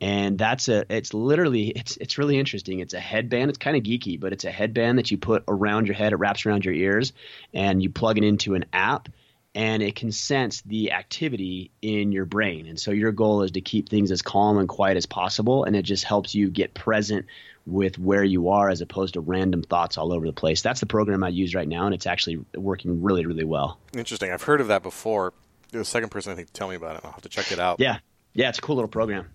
[0.00, 2.80] and that's a it's literally it's it's really interesting.
[2.80, 3.50] It's a headband.
[3.50, 6.12] It's kind of geeky, but it's a headband that you put around your head.
[6.12, 7.12] It wraps around your ears,
[7.52, 9.08] and you plug it into an app.
[9.54, 12.66] And it can sense the activity in your brain.
[12.66, 15.64] And so your goal is to keep things as calm and quiet as possible.
[15.64, 17.26] And it just helps you get present
[17.68, 20.62] with where you are as opposed to random thoughts all over the place.
[20.62, 23.78] That's the program I use right now, and it's actually working really, really well.
[23.92, 24.32] Interesting.
[24.32, 25.34] I've heard of that before.
[25.70, 27.02] You're the second person I think to tell me about it.
[27.04, 27.78] I'll have to check it out.
[27.78, 27.98] Yeah,
[28.32, 29.28] yeah, it's a cool little program.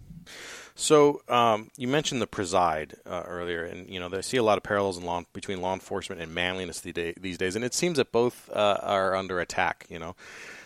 [0.75, 4.57] So um, you mentioned the preside uh, earlier, and you know I see a lot
[4.57, 8.11] of parallels in law, between law enforcement and manliness these days, and it seems that
[8.11, 9.85] both uh, are under attack.
[9.89, 10.15] You know,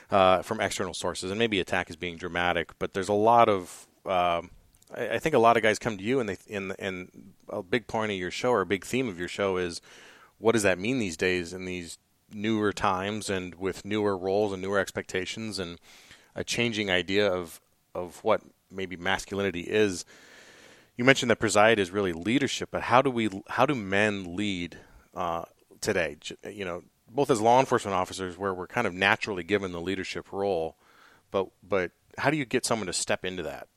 [0.10, 3.88] uh, from external sources, and maybe attack is being dramatic, but there's a lot of
[4.06, 4.50] um,
[4.96, 7.62] I, I think a lot of guys come to you and they and and a
[7.62, 9.82] big point of your show or a big theme of your show is
[10.38, 11.98] what does that mean these days in these
[12.32, 15.80] newer times and with newer roles and newer expectations and
[16.36, 17.60] a changing idea of
[17.96, 20.06] of what maybe masculinity is.
[20.96, 24.78] You mentioned that preside is really leadership, but how do we how do men lead
[25.14, 25.44] uh,
[25.80, 26.18] today?
[26.50, 30.32] You know, both as law enforcement officers, where we're kind of naturally given the leadership
[30.32, 30.76] role,
[31.30, 33.68] but but how do you get someone to step into that?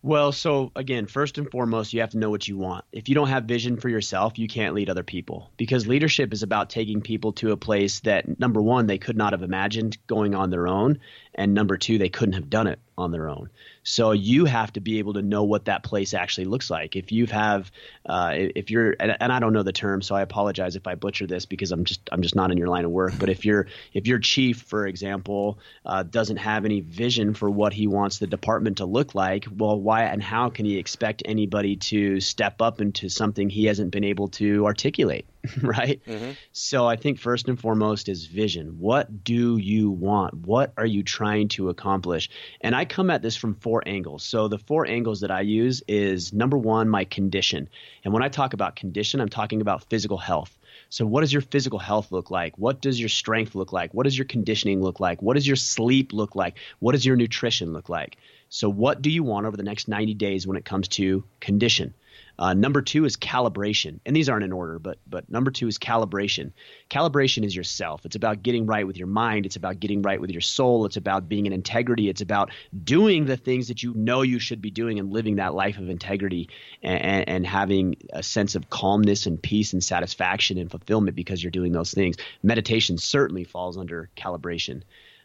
[0.00, 2.84] Well, so again, first and foremost, you have to know what you want.
[2.92, 6.44] If you don't have vision for yourself, you can't lead other people because leadership is
[6.44, 10.36] about taking people to a place that, number one, they could not have imagined going
[10.36, 11.00] on their own,
[11.38, 13.48] and number two, they couldn't have done it on their own.
[13.84, 16.96] So you have to be able to know what that place actually looks like.
[16.96, 17.70] If you have,
[18.04, 20.96] uh, if you're, and, and, I don't know the term, so I apologize if I
[20.96, 23.12] butcher this because I'm just I'm just not in your line of work.
[23.20, 27.72] But if your if your chief, for example, uh, doesn't have any vision for what
[27.72, 31.76] he wants the department to look like, well, why and how can he expect anybody
[31.76, 35.24] to step up into something he hasn't been able to articulate?
[35.62, 36.00] right?
[36.06, 36.32] Mm-hmm.
[36.52, 38.78] So I think first and foremost is vision.
[38.78, 40.34] What do you want?
[40.46, 42.30] What are you trying to accomplish?
[42.60, 44.24] And I come at this from four angles.
[44.24, 47.68] So the four angles that I use is number one, my condition.
[48.04, 50.58] And when I talk about condition, I'm talking about physical health.
[50.90, 52.56] So, what does your physical health look like?
[52.56, 53.92] What does your strength look like?
[53.92, 55.20] What does your conditioning look like?
[55.20, 56.58] What does your sleep look like?
[56.78, 58.16] What does your nutrition look like?
[58.48, 61.92] So, what do you want over the next 90 days when it comes to condition?
[62.38, 65.78] Uh, number two is calibration, and these aren't in order, but but number two is
[65.78, 66.52] calibration.
[66.88, 68.06] Calibration is yourself.
[68.06, 69.44] It's about getting right with your mind.
[69.44, 70.86] It's about getting right with your soul.
[70.86, 72.08] It's about being in integrity.
[72.08, 72.50] It's about
[72.84, 75.88] doing the things that you know you should be doing and living that life of
[75.88, 76.48] integrity
[76.82, 81.42] and, and, and having a sense of calmness and peace and satisfaction and fulfillment because
[81.42, 82.16] you're doing those things.
[82.42, 84.82] Meditation certainly falls under calibration.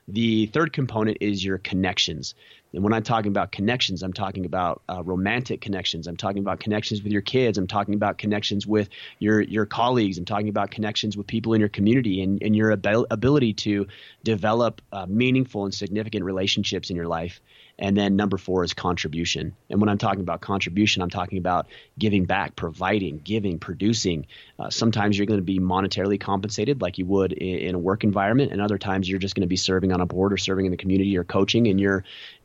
[0.08, 2.36] The third component is your connections.
[2.74, 6.08] And when I'm talking about connections, I'm talking about uh, romantic connections.
[6.08, 7.58] I'm talking about connections with your kids.
[7.58, 8.90] I'm talking about connections with
[9.20, 10.18] your your colleagues.
[10.18, 13.88] I'm talking about connections with people in your community and, and your ab- ability to
[14.24, 17.40] develop uh, meaningful and significant relationships in your life.
[17.80, 19.56] And then number four is contribution.
[19.70, 24.28] And when I'm talking about contribution, I'm talking about giving back, providing, giving, producing.
[24.60, 28.04] Uh, sometimes you're going to be monetarily compensated like you would in, in, a work
[28.04, 30.66] environment, and other times you're just going to be serving on a board or serving
[30.66, 32.04] in the community or coaching, and you're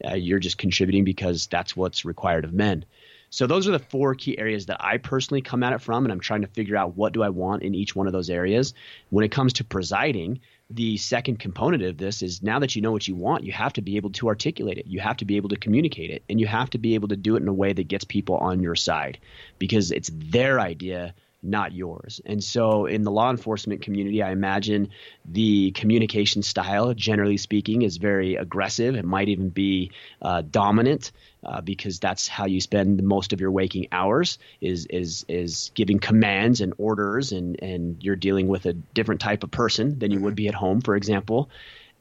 [0.09, 2.85] uh, you're just contributing because that's what's required of men.
[3.31, 6.13] So those are the four key areas that I personally come at it from, and
[6.13, 8.73] I'm trying to figure out what do I want in each one of those areas.
[9.11, 12.93] When it comes to presiding, the second component of this is now that you know
[12.93, 14.87] what you want, you have to be able to articulate it.
[14.87, 17.17] You have to be able to communicate it, and you have to be able to
[17.17, 19.19] do it in a way that gets people on your side
[19.59, 22.21] because it's their idea, not yours.
[22.27, 24.91] And so, in the law enforcement community, I imagine
[25.25, 28.97] the communication style, generally speaking, is very aggressive.
[28.97, 31.13] It might even be uh, dominant.
[31.45, 36.01] Uh, because that's how you spend most of your waking hours is is is giving
[36.01, 40.19] commands and orders and and you're dealing with a different type of person than you
[40.19, 41.49] would be at home for example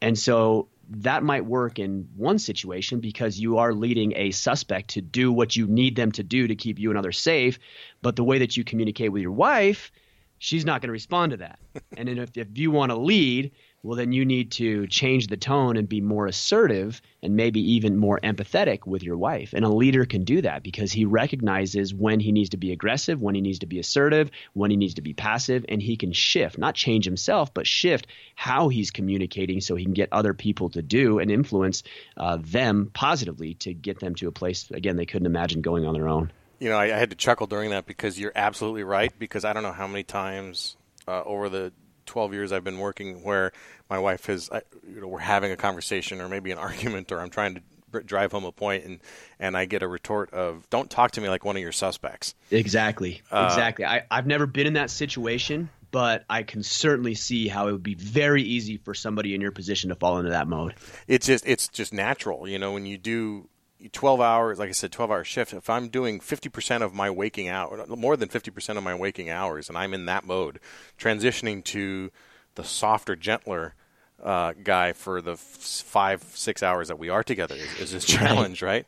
[0.01, 5.01] and so that might work in one situation because you are leading a suspect to
[5.01, 7.59] do what you need them to do to keep you and others safe.
[8.01, 9.91] But the way that you communicate with your wife,
[10.37, 11.59] she's not going to respond to that.
[11.97, 13.51] and if, if you want to lead,
[13.87, 17.95] well, then you need to change the tone and be more assertive and maybe even
[17.95, 19.53] more empathetic with your wife.
[19.53, 23.21] And a leader can do that because he recognizes when he needs to be aggressive,
[23.21, 26.11] when he needs to be assertive, when he needs to be passive, and he can
[26.11, 30.67] shift, not change himself, but shift how he's communicating so he can get other people
[30.71, 31.83] to do and influence
[32.17, 35.93] uh, them positively to get them to a place, again, they couldn't imagine going on
[35.93, 36.29] their own.
[36.59, 39.17] You know, I, I had to chuckle during that because you're absolutely right.
[39.17, 40.75] Because I don't know how many times
[41.07, 41.71] uh, over the
[42.07, 43.51] 12 years I've been working where
[43.89, 44.49] my wife has,
[44.87, 47.61] you know, we're having a conversation or maybe an argument or I'm trying to
[48.05, 48.99] drive home a point and
[49.39, 52.35] and I get a retort of don't talk to me like one of your suspects.
[52.51, 53.21] Exactly.
[53.31, 53.85] Uh, exactly.
[53.85, 57.83] I, I've never been in that situation, but I can certainly see how it would
[57.83, 60.75] be very easy for somebody in your position to fall into that mode.
[61.07, 63.49] It's just it's just natural, you know, when you do
[63.91, 67.49] 12 hours, like I said, 12 hour shift, if I'm doing 50% of my waking
[67.49, 70.59] hour, more than 50% of my waking hours, and I'm in that mode,
[70.99, 72.11] transitioning to
[72.55, 73.75] the softer, gentler
[74.21, 78.05] uh, guy for the f- five, six hours that we are together is, is this
[78.17, 78.85] challenge, right?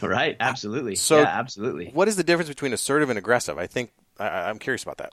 [0.00, 0.96] Right, absolutely.
[0.96, 1.90] So, yeah, absolutely.
[1.92, 3.58] What is the difference between assertive and aggressive?
[3.58, 5.12] I think I, I'm curious about that.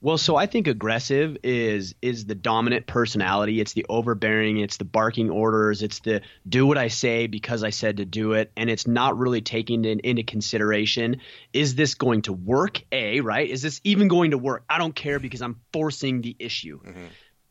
[0.00, 3.60] Well, so I think aggressive is is the dominant personality.
[3.60, 4.58] It's the overbearing.
[4.58, 5.82] It's the barking orders.
[5.82, 9.18] It's the do what I say because I said to do it, and it's not
[9.18, 11.20] really taking in, into consideration
[11.52, 12.82] is this going to work?
[12.92, 13.48] A right?
[13.48, 14.64] Is this even going to work?
[14.70, 16.80] I don't care because I'm forcing the issue.
[16.80, 17.06] Mm-hmm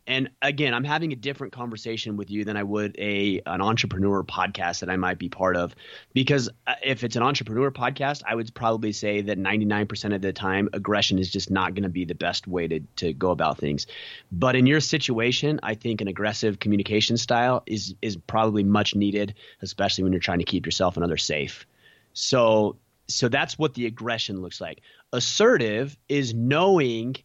[0.08, 4.24] and again, I'm having a different conversation with you than I would a an entrepreneur
[4.24, 5.76] podcast that I might be part of,
[6.13, 10.32] because uh, if it's an entrepreneur podcast, I would probably say that 99% of the
[10.32, 13.58] time, aggression is just not going to be the best way to to go about
[13.58, 13.86] things.
[14.32, 19.34] But in your situation, I think an aggressive communication style is is probably much needed,
[19.62, 21.67] especially when you're trying to keep yourself and others safe.
[22.13, 24.80] So so that's what the aggression looks like.
[25.12, 27.17] Assertive is knowing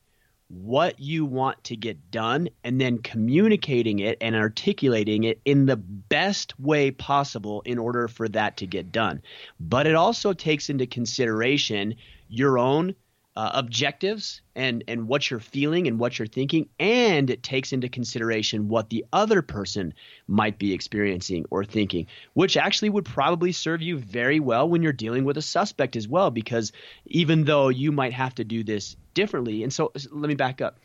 [0.52, 5.76] what you want to get done and then communicating it and articulating it in the
[5.76, 9.22] best way possible in order for that to get done.
[9.58, 11.94] But it also takes into consideration
[12.28, 12.94] your own
[13.34, 17.88] uh, objectives and and what you're feeling and what you're thinking and it takes into
[17.88, 19.94] consideration what the other person
[20.28, 24.92] might be experiencing or thinking which actually would probably serve you very well when you're
[24.92, 26.72] dealing with a suspect as well because
[27.06, 30.78] even though you might have to do this differently and so let me back up.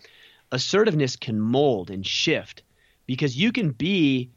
[0.52, 2.64] Assertiveness can mold and shift
[3.06, 4.32] because you can be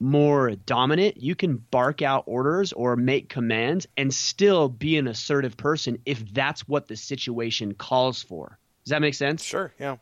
[0.00, 5.56] more dominant, you can bark out orders or make commands and still be an assertive
[5.56, 8.58] person if that's what the situation calls for.
[8.84, 9.42] Does that make sense?
[9.42, 9.96] Sure, yeah.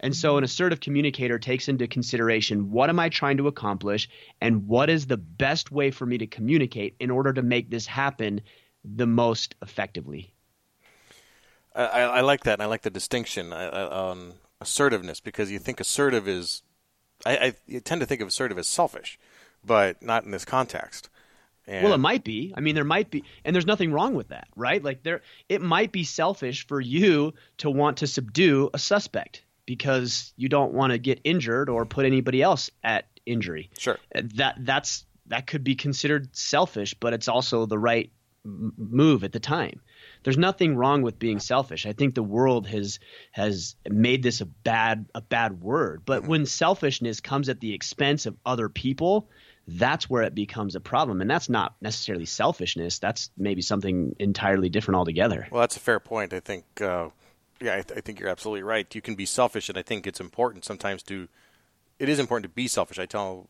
[0.00, 4.08] And so an assertive communicator takes into consideration what am I trying to accomplish
[4.40, 7.86] and what is the best way for me to communicate in order to make this
[7.86, 8.42] happen
[8.84, 10.34] the most effectively.
[11.74, 16.26] I, I like that, and I like the distinction on assertiveness because you think assertive
[16.26, 16.62] is
[17.26, 19.18] I, I tend to think of assertive as selfish,
[19.64, 21.08] but not in this context.
[21.66, 22.54] And well, it might be.
[22.56, 24.82] I mean, there might be, and there's nothing wrong with that, right?
[24.82, 30.32] Like there, it might be selfish for you to want to subdue a suspect because
[30.36, 33.70] you don't want to get injured or put anybody else at injury.
[33.78, 33.98] Sure.
[34.14, 38.12] Uh, that that's that could be considered selfish, but it's also the right
[38.44, 39.80] move at the time
[40.26, 41.86] there's nothing wrong with being selfish.
[41.86, 42.98] I think the world has
[43.30, 46.02] has made this a bad a bad word.
[46.04, 46.30] But mm-hmm.
[46.30, 49.28] when selfishness comes at the expense of other people,
[49.68, 51.20] that's where it becomes a problem.
[51.20, 52.98] And that's not necessarily selfishness.
[52.98, 55.46] That's maybe something entirely different altogether.
[55.48, 56.32] Well, that's a fair point.
[56.32, 56.64] I think.
[56.80, 57.10] Uh,
[57.60, 58.92] yeah, I, th- I think you're absolutely right.
[58.92, 61.28] You can be selfish, and I think it's important sometimes to.
[62.00, 62.98] It is important to be selfish.
[62.98, 63.46] I tell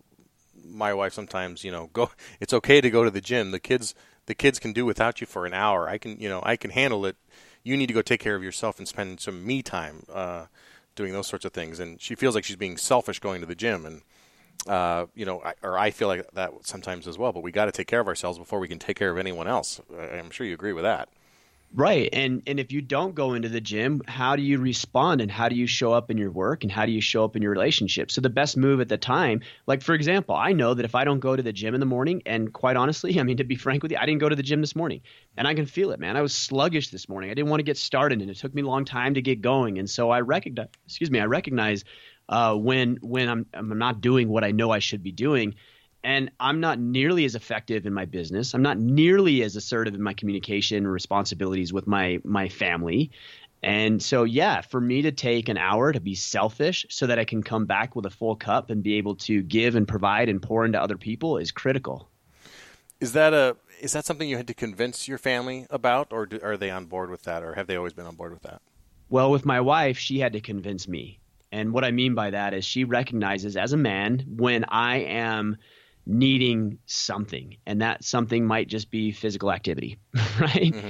[0.63, 2.11] my wife sometimes, you know, go.
[2.39, 3.51] It's okay to go to the gym.
[3.51, 3.95] The kids
[4.27, 5.89] the kids can do without you for an hour.
[5.89, 7.17] I can, you know, I can handle it.
[7.63, 10.47] You need to go take care of yourself and spend some me time uh,
[10.95, 11.81] doing those sorts of things.
[11.81, 14.03] And she feels like she's being selfish going to the gym, and
[14.69, 17.33] uh, you know, I, or I feel like that sometimes as well.
[17.33, 19.49] But we got to take care of ourselves before we can take care of anyone
[19.49, 19.81] else.
[19.99, 21.09] I'm sure you agree with that.
[21.75, 22.09] Right.
[22.13, 25.49] And and if you don't go into the gym, how do you respond and how
[25.49, 27.51] do you show up in your work and how do you show up in your
[27.51, 28.11] relationship?
[28.11, 31.05] So the best move at the time, like for example, I know that if I
[31.05, 33.57] don't go to the gym in the morning and quite honestly, I mean to be
[33.57, 35.03] frank with you, I didn't go to the gym this morning.
[35.37, 36.17] And I can feel it, man.
[36.17, 37.31] I was sluggish this morning.
[37.31, 39.43] I didn't want to get started and it took me a long time to get
[39.43, 39.79] going.
[39.79, 41.85] And so I recognize excuse me, I recognize
[42.29, 45.57] uh, when when I'm I'm not doing what I know I should be doing
[46.07, 48.55] and I'm not nearly as effective in my business.
[48.55, 53.11] I'm not nearly as assertive in my communication responsibilities with my my family.
[53.61, 57.25] And so yeah, for me to take an hour to be selfish so that I
[57.25, 60.41] can come back with a full cup and be able to give and provide and
[60.41, 62.09] pour into other people is critical.
[63.01, 66.39] Is that a is that something you had to convince your family about or do,
[66.41, 68.63] are they on board with that or have they always been on board with that?
[69.09, 71.19] Well, with my wife, she had to convince me.
[71.51, 75.57] And what I mean by that is she recognizes as a man when I am
[76.07, 79.99] needing something, and that something might just be physical activity,
[80.41, 80.73] right?
[80.73, 80.89] Mm-hmm.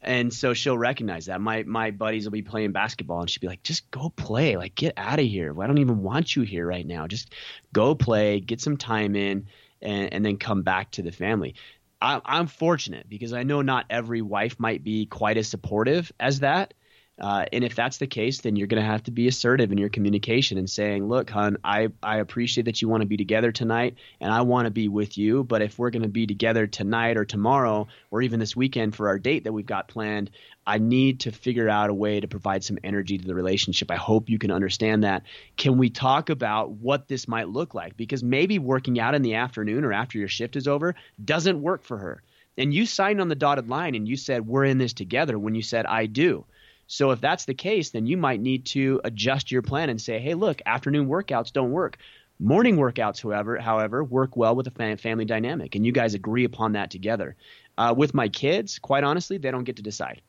[0.00, 1.40] And so she'll recognize that.
[1.40, 4.56] My my buddies will be playing basketball, and she'll be like, "Just go play.
[4.56, 5.60] Like, get out of here.
[5.60, 7.06] I don't even want you here right now.
[7.06, 7.34] Just
[7.72, 9.48] go play, get some time in,
[9.82, 11.54] and, and then come back to the family."
[12.00, 16.40] I, I'm fortunate because I know not every wife might be quite as supportive as
[16.40, 16.74] that.
[17.20, 19.78] Uh, and if that's the case, then you're going to have to be assertive in
[19.78, 23.50] your communication and saying, "Look, hon, I I appreciate that you want to be together
[23.50, 25.42] tonight, and I want to be with you.
[25.42, 29.08] But if we're going to be together tonight or tomorrow or even this weekend for
[29.08, 30.30] our date that we've got planned,
[30.66, 33.90] I need to figure out a way to provide some energy to the relationship.
[33.90, 35.24] I hope you can understand that.
[35.56, 37.96] Can we talk about what this might look like?
[37.96, 40.94] Because maybe working out in the afternoon or after your shift is over
[41.24, 42.22] doesn't work for her."
[42.56, 45.54] And you signed on the dotted line and you said, We're in this together when
[45.54, 46.44] you said, I do.
[46.88, 50.18] So if that's the case, then you might need to adjust your plan and say,
[50.18, 51.98] hey, look, afternoon workouts don't work.
[52.40, 56.72] Morning workouts, however, however, work well with a family dynamic, and you guys agree upon
[56.72, 57.36] that together.
[57.76, 60.22] Uh, with my kids, quite honestly, they don't get to decide.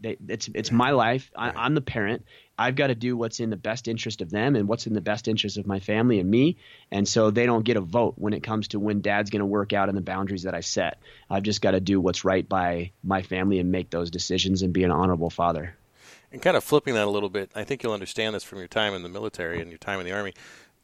[0.00, 1.30] They, it's it's my life.
[1.36, 2.24] I, am the parent.
[2.58, 5.02] I've got to do what's in the best interest of them and what's in the
[5.02, 6.56] best interest of my family and me.
[6.90, 9.46] And so they don't get a vote when it comes to when Dad's going to
[9.46, 11.00] work out and the boundaries that I set.
[11.28, 14.72] I've just got to do what's right by my family and make those decisions and
[14.72, 15.76] be an honorable father.
[16.32, 18.68] And kind of flipping that a little bit, I think you'll understand this from your
[18.68, 20.32] time in the military and your time in the army.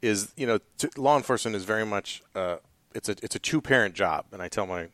[0.03, 2.57] Is you know, t- law enforcement is very much uh,
[2.95, 4.89] it's a it's a two parent job, and I tell my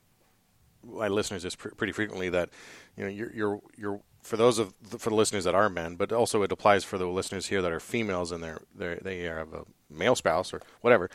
[0.85, 2.51] my listeners this pr- pretty frequently that
[2.97, 5.97] you know you're you're you're for those of the, for the listeners that are men,
[5.97, 9.19] but also it applies for the listeners here that are females and they're they they
[9.21, 11.11] have a male spouse or whatever.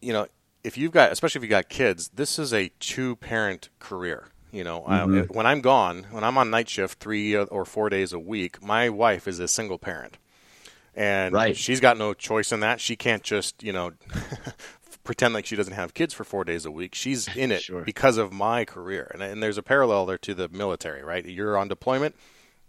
[0.00, 0.26] You know,
[0.62, 4.28] if you've got especially if you've got kids, this is a two parent career.
[4.54, 5.16] You know, mm-hmm.
[5.16, 8.62] I, when I'm gone, when I'm on night shift three or four days a week,
[8.62, 10.16] my wife is a single parent,
[10.94, 11.56] and right.
[11.56, 12.80] she's got no choice in that.
[12.80, 13.90] She can't just you know
[15.04, 16.94] pretend like she doesn't have kids for four days a week.
[16.94, 17.82] She's in it sure.
[17.82, 21.24] because of my career, and, and there's a parallel there to the military, right?
[21.24, 22.14] You're on deployment.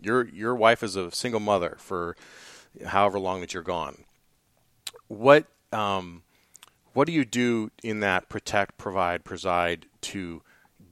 [0.02, 2.18] Your your wife is a single mother for
[2.84, 4.06] however long that you're gone.
[5.08, 6.24] What um,
[6.94, 10.42] what do you do in that protect, provide, preside to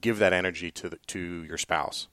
[0.04, 2.08] give that energy to the, to your spouse?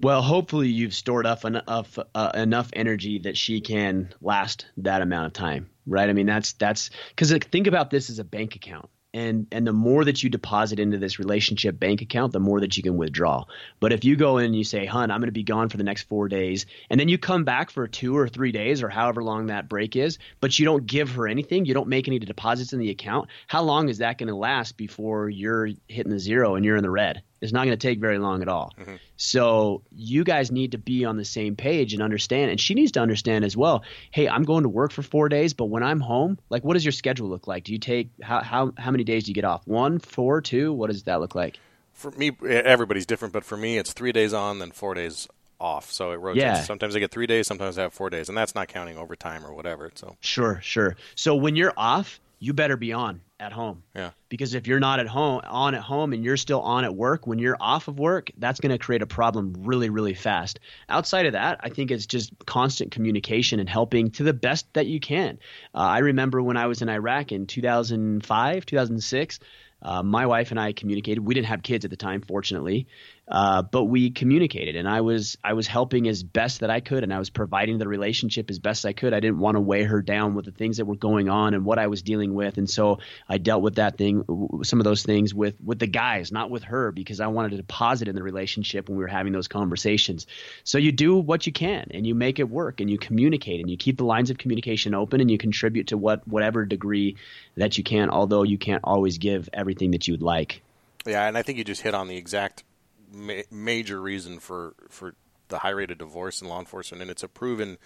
[0.00, 5.26] Well, hopefully you've stored up enough uh, enough energy that she can last that amount
[5.26, 6.08] of time, right?
[6.08, 8.88] I mean, that's that's because think about this as a bank account
[9.18, 12.76] and and the more that you deposit into this relationship bank account the more that
[12.76, 13.44] you can withdraw.
[13.80, 15.76] But if you go in and you say hun i'm going to be gone for
[15.76, 18.88] the next four days and then you come back for two or three days or
[18.88, 22.18] however long that break is but you don't give her anything you don't make any
[22.18, 26.18] deposits in the account how long is that going to last before you're hitting the
[26.18, 28.72] zero and you're in the red it's not going to take very long at all.
[28.78, 28.96] Mm-hmm.
[29.16, 32.50] So you guys need to be on the same page and understand.
[32.50, 33.84] And she needs to understand as well.
[34.10, 36.84] Hey, I'm going to work for four days, but when I'm home, like, what does
[36.84, 37.64] your schedule look like?
[37.64, 39.66] Do you take how how how many days do you get off?
[39.66, 40.72] One, four, two?
[40.72, 41.58] What does that look like?
[41.92, 45.26] For me, everybody's different, but for me, it's three days on, then four days
[45.60, 45.90] off.
[45.90, 46.42] So it rotates.
[46.42, 46.62] Yeah.
[46.62, 49.44] Sometimes I get three days, sometimes I have four days, and that's not counting overtime
[49.44, 49.90] or whatever.
[49.94, 50.96] So sure, sure.
[51.16, 53.82] So when you're off, you better be on at home.
[53.94, 54.10] Yeah.
[54.28, 57.26] Because if you're not at home on at home and you're still on at work
[57.26, 60.60] when you're off of work, that's going to create a problem really really fast.
[60.88, 64.86] Outside of that, I think it's just constant communication and helping to the best that
[64.86, 65.38] you can.
[65.74, 69.38] Uh, I remember when I was in Iraq in 2005, 2006,
[69.80, 71.20] uh, my wife and I communicated.
[71.20, 72.88] We didn't have kids at the time, fortunately,
[73.30, 77.02] uh, but we communicated, and I was I was helping as best that I could,
[77.02, 79.12] and I was providing the relationship as best I could.
[79.12, 81.64] I didn't want to weigh her down with the things that were going on and
[81.64, 84.24] what I was dealing with, and so I dealt with that thing,
[84.62, 87.58] some of those things with with the guys, not with her, because I wanted to
[87.58, 90.26] deposit in the relationship when we were having those conversations.
[90.64, 93.68] So you do what you can, and you make it work, and you communicate, and
[93.68, 97.16] you keep the lines of communication open, and you contribute to what whatever degree
[97.56, 100.62] that you can, although you can't always give everything that you would like.
[101.06, 102.64] Yeah, and I think you just hit on the exact
[103.10, 105.14] ma- major reason for for
[105.48, 107.78] the high rate of divorce in law enforcement, and it's a proven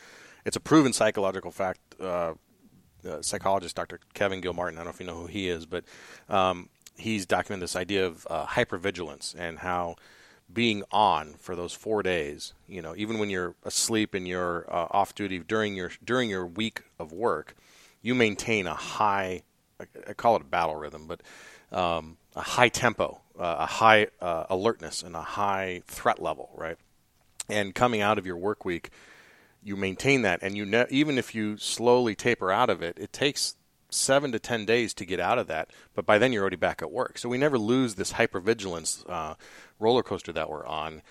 [0.44, 1.80] it's a proven psychological fact.
[2.00, 2.34] Uh,
[3.08, 3.98] uh, psychologist Dr.
[4.14, 5.84] Kevin Gilmartin, I don't know if you know who he is, but
[6.28, 9.96] um, he's documented this idea of uh, hypervigilance and how
[10.52, 14.86] being on for those four days, you know, even when you're asleep and you're uh,
[14.90, 17.56] off duty during your during your week of work,
[18.02, 19.42] you maintain a high,
[19.80, 21.22] I call it a battle rhythm, but
[21.76, 26.76] um, a high tempo, uh, a high uh, alertness, and a high threat level, right?
[27.48, 28.90] And coming out of your work week,
[29.62, 33.12] you maintain that, and you ne- even if you slowly taper out of it, it
[33.12, 33.56] takes
[33.90, 35.70] seven to ten days to get out of that.
[35.94, 39.34] But by then you're already back at work, so we never lose this hypervigilance uh,
[39.78, 41.02] roller coaster that we're on.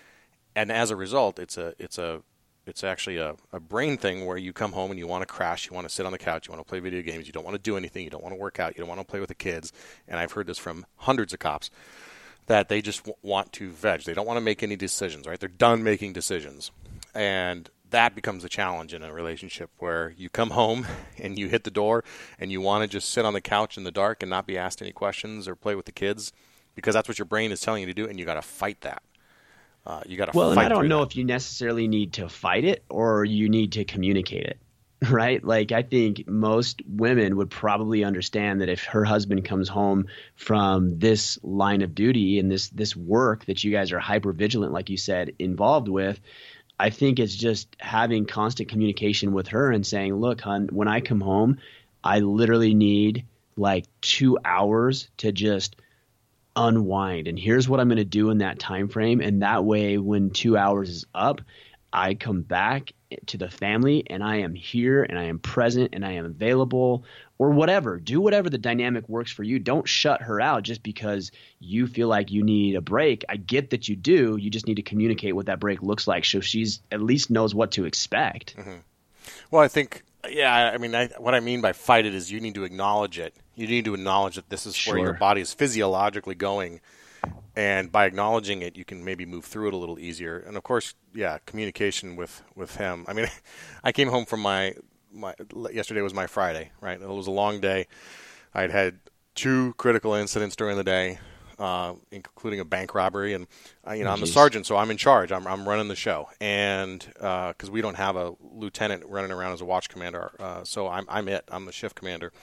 [0.56, 2.22] And as a result, it's a it's a
[2.66, 5.68] it's actually a, a brain thing where you come home and you want to crash,
[5.68, 7.44] you want to sit on the couch, you want to play video games, you don't
[7.44, 9.20] want to do anything, you don't want to work out, you don't want to play
[9.20, 9.74] with the kids.
[10.08, 11.72] And I've heard this from hundreds of cops
[12.48, 14.04] that they just w- want to veg.
[14.04, 15.40] They don't want to make any decisions, right?
[15.40, 16.72] They're done making decisions.
[17.14, 20.88] And that becomes a challenge in a relationship where you come home
[21.18, 22.04] and you hit the door
[22.40, 24.58] and you want to just sit on the couch in the dark and not be
[24.58, 26.32] asked any questions or play with the kids
[26.76, 28.82] because that's what your brain is telling you to do and you got to fight
[28.82, 29.04] that.
[29.86, 31.12] Uh, you got to well, and I don't know that.
[31.12, 34.60] if you necessarily need to fight it or you need to communicate it,
[35.10, 35.44] right?
[35.44, 41.00] Like I think most women would probably understand that if her husband comes home from
[41.00, 44.90] this line of duty and this this work that you guys are hyper vigilant, like
[44.90, 46.20] you said, involved with.
[46.80, 51.02] I think it's just having constant communication with her and saying, "Look, hon, when I
[51.02, 51.58] come home,
[52.04, 53.26] I literally need
[53.58, 55.76] like two hours to just
[56.56, 59.98] unwind and here's what i'm going to do in that time frame and that way
[59.98, 61.40] when two hours is up
[61.94, 62.94] i come back
[63.26, 67.04] to the family and i am here and i am present and i am available
[67.42, 67.98] or whatever.
[67.98, 69.58] Do whatever the dynamic works for you.
[69.58, 73.26] Don't shut her out just because you feel like you need a break.
[73.30, 74.38] I get that you do.
[74.38, 77.56] You just need to communicate what that break looks like so she's at least knows
[77.56, 78.56] what to expect.
[78.58, 78.76] Mm-hmm.
[79.50, 82.40] well i think yeah i mean I, what i mean by fight it is you
[82.40, 83.34] need to acknowledge it.
[83.56, 84.94] You need to acknowledge that this is sure.
[84.94, 86.80] where your body is physiologically going
[87.56, 90.38] and by acknowledging it you can maybe move through it a little easier.
[90.40, 93.06] And of course yeah communication with with him.
[93.08, 93.28] I mean
[93.84, 94.76] i came home from my
[95.12, 95.34] my
[95.72, 97.02] yesterday was my friday right?
[97.02, 97.88] It was a long day.
[98.54, 99.00] I'd had
[99.36, 101.20] two critical incidents during the day
[101.62, 103.34] uh, including a bank robbery.
[103.34, 103.48] And
[103.88, 105.32] uh, you know oh, i'm the sergeant so i'm in charge.
[105.32, 106.30] I'm, I'm running the show.
[106.42, 110.64] And because uh, we don't have a lieutenant running around as a watch commander uh,
[110.64, 111.46] so I'm, I'm it.
[111.50, 112.34] I'm the shift commander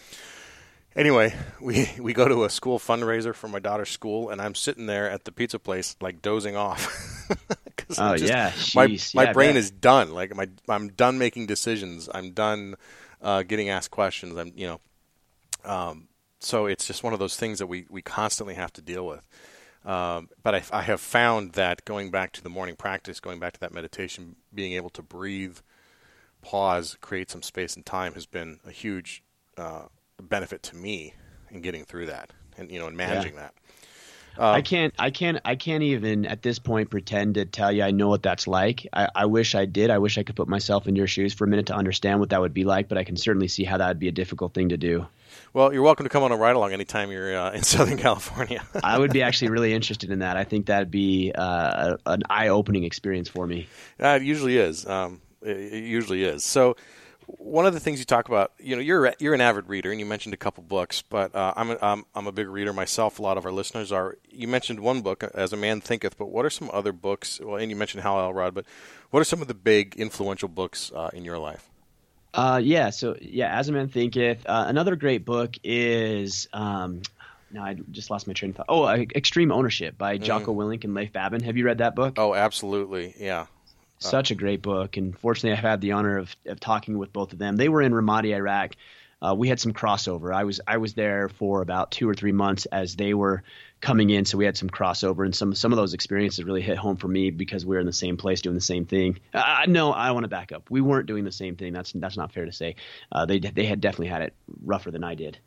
[0.96, 4.86] Anyway, we, we go to a school fundraiser for my daughter's school, and I'm sitting
[4.86, 7.26] there at the pizza place, like dozing off.
[7.98, 9.14] oh just, yeah, Jeez.
[9.14, 10.12] my my brain is done.
[10.12, 12.08] Like my I'm done making decisions.
[12.12, 12.74] I'm done
[13.22, 14.36] uh, getting asked questions.
[14.36, 14.80] I'm you know,
[15.64, 16.08] um,
[16.40, 19.26] so it's just one of those things that we we constantly have to deal with.
[19.84, 23.54] Um, but I, I have found that going back to the morning practice, going back
[23.54, 25.58] to that meditation, being able to breathe,
[26.42, 29.22] pause, create some space and time has been a huge
[29.56, 29.84] uh,
[30.22, 31.14] benefit to me
[31.50, 33.40] in getting through that and you know and managing yeah.
[33.40, 33.54] that.
[34.38, 37.82] Um, I can't, I can't, I can't even at this point pretend to tell you
[37.82, 38.86] I know what that's like.
[38.92, 39.90] I, I, wish I did.
[39.90, 42.30] I wish I could put myself in your shoes for a minute to understand what
[42.30, 42.88] that would be like.
[42.88, 45.08] But I can certainly see how that would be a difficult thing to do.
[45.52, 48.64] Well, you're welcome to come on a ride along anytime you're uh, in Southern California.
[48.84, 50.36] I would be actually really interested in that.
[50.36, 53.66] I think that'd be uh, an eye opening experience for me.
[54.00, 54.86] Uh, it usually is.
[54.86, 56.44] Um, it, it usually is.
[56.44, 56.76] So
[57.36, 60.00] one of the things you talk about, you know, you're you're an avid reader, and
[60.00, 63.18] you mentioned a couple books, but uh, I'm, a, I'm I'm a big reader myself.
[63.18, 64.16] A lot of our listeners are.
[64.30, 67.38] You mentioned one book, As a Man Thinketh, but what are some other books?
[67.42, 68.64] Well, and you mentioned Hal Elrod, but
[69.10, 71.68] what are some of the big influential books uh, in your life?
[72.32, 74.46] Uh, yeah, so yeah, As a Man Thinketh.
[74.46, 76.48] Uh, another great book is.
[76.52, 77.02] Um,
[77.50, 78.66] now I just lost my train of thought.
[78.68, 80.56] Oh, Extreme Ownership by Jocko mm.
[80.56, 81.42] Willink and Leif Babin.
[81.42, 82.14] Have you read that book?
[82.18, 83.14] Oh, absolutely.
[83.18, 83.46] Yeah,
[83.98, 87.32] such a great book, and fortunately, I've had the honor of, of talking with both
[87.32, 87.56] of them.
[87.56, 88.76] They were in Ramadi, Iraq.
[89.20, 90.32] Uh, we had some crossover.
[90.32, 93.42] I was I was there for about two or three months as they were
[93.80, 96.78] coming in, so we had some crossover, and some some of those experiences really hit
[96.78, 99.18] home for me because we were in the same place doing the same thing.
[99.34, 100.70] Uh, no, I want to back up.
[100.70, 101.72] We weren't doing the same thing.
[101.72, 102.76] That's that's not fair to say.
[103.10, 105.38] Uh, they they had definitely had it rougher than I did.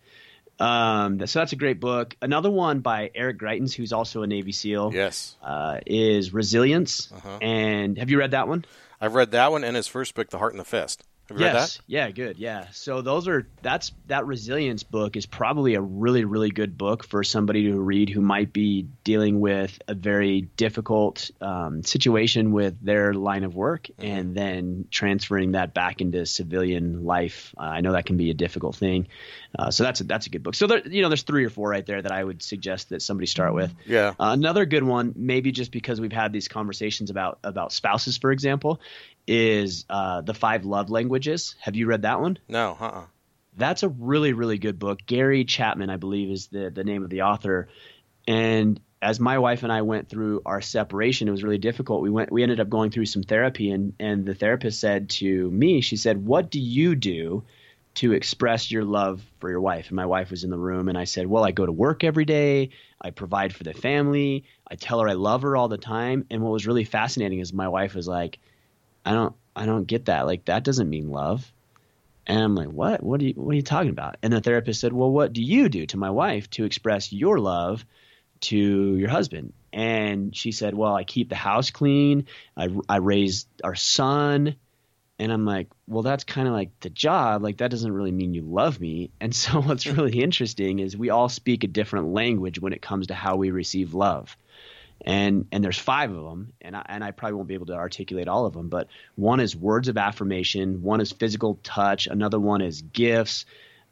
[0.61, 2.15] Um, so that's a great book.
[2.21, 4.91] Another one by Eric Greitens, who's also a Navy SEAL.
[4.93, 5.35] Yes.
[5.41, 7.11] Uh, is Resilience.
[7.11, 7.39] Uh-huh.
[7.41, 8.65] And have you read that one?
[8.99, 11.03] I've read that one and his first book, The Heart and the Fist.
[11.37, 11.79] Yes.
[11.87, 12.37] Yeah, good.
[12.37, 12.67] Yeah.
[12.71, 17.23] So those are that's that resilience book is probably a really really good book for
[17.23, 23.13] somebody to read who might be dealing with a very difficult um, situation with their
[23.13, 24.05] line of work Mm-hmm.
[24.05, 27.53] and then transferring that back into civilian life.
[27.57, 29.07] Uh, I know that can be a difficult thing.
[29.57, 30.55] Uh, so that's a, that's a good book.
[30.55, 33.01] So there, you know, there's three or four right there that I would suggest that
[33.01, 33.73] somebody start with.
[33.85, 34.09] Yeah.
[34.09, 38.31] Uh, another good one, maybe just because we've had these conversations about about spouses, for
[38.31, 38.79] example,
[39.27, 41.55] is uh, the Five Love Languages.
[41.59, 42.37] Have you read that one?
[42.47, 42.77] No.
[42.79, 42.85] Uh.
[42.85, 43.05] uh
[43.57, 44.99] That's a really really good book.
[45.05, 47.69] Gary Chapman, I believe, is the the name of the author.
[48.27, 52.01] And as my wife and I went through our separation, it was really difficult.
[52.01, 55.51] We went we ended up going through some therapy, and and the therapist said to
[55.51, 57.43] me, she said, "What do you do?"
[57.93, 59.87] to express your love for your wife.
[59.87, 62.03] And my wife was in the room, and I said, Well, I go to work
[62.03, 62.69] every day.
[63.01, 64.45] I provide for the family.
[64.69, 66.25] I tell her I love her all the time.
[66.29, 68.39] And what was really fascinating is my wife was like,
[69.05, 70.25] I don't, I don't get that.
[70.25, 71.51] Like, that doesn't mean love.
[72.27, 73.03] And I'm like, What?
[73.03, 74.17] What are you, what are you talking about?
[74.21, 77.39] And the therapist said, Well, what do you do to my wife to express your
[77.39, 77.85] love
[78.41, 79.53] to your husband?
[79.73, 82.27] And she said, Well, I keep the house clean.
[82.55, 84.55] I, I raise our son.
[85.19, 87.43] And I'm like, well, that's kind of like the job.
[87.43, 89.11] Like, that doesn't really mean you love me.
[89.19, 93.07] And so, what's really interesting is we all speak a different language when it comes
[93.07, 94.35] to how we receive love.
[95.03, 97.73] And and there's five of them, and I, and I probably won't be able to
[97.73, 98.69] articulate all of them.
[98.69, 103.45] But one is words of affirmation, one is physical touch, another one is gifts,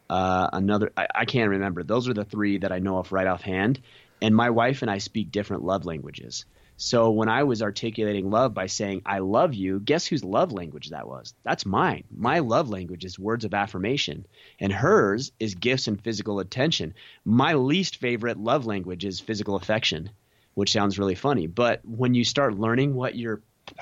[0.10, 1.84] uh, another I, I can't remember.
[1.84, 3.82] Those are the three that I know of right offhand.
[4.22, 6.46] And my wife and I speak different love languages.
[6.82, 10.92] So when I was articulating love by saying I love you, guess whose love language
[10.92, 11.34] that was?
[11.44, 12.06] That's mine.
[12.10, 14.26] My love language is words of affirmation,
[14.62, 16.94] and hers is gifts and physical attention.
[17.26, 20.12] My least favorite love language is physical affection,
[20.60, 23.42] which sounds really funny, but when you start learning what your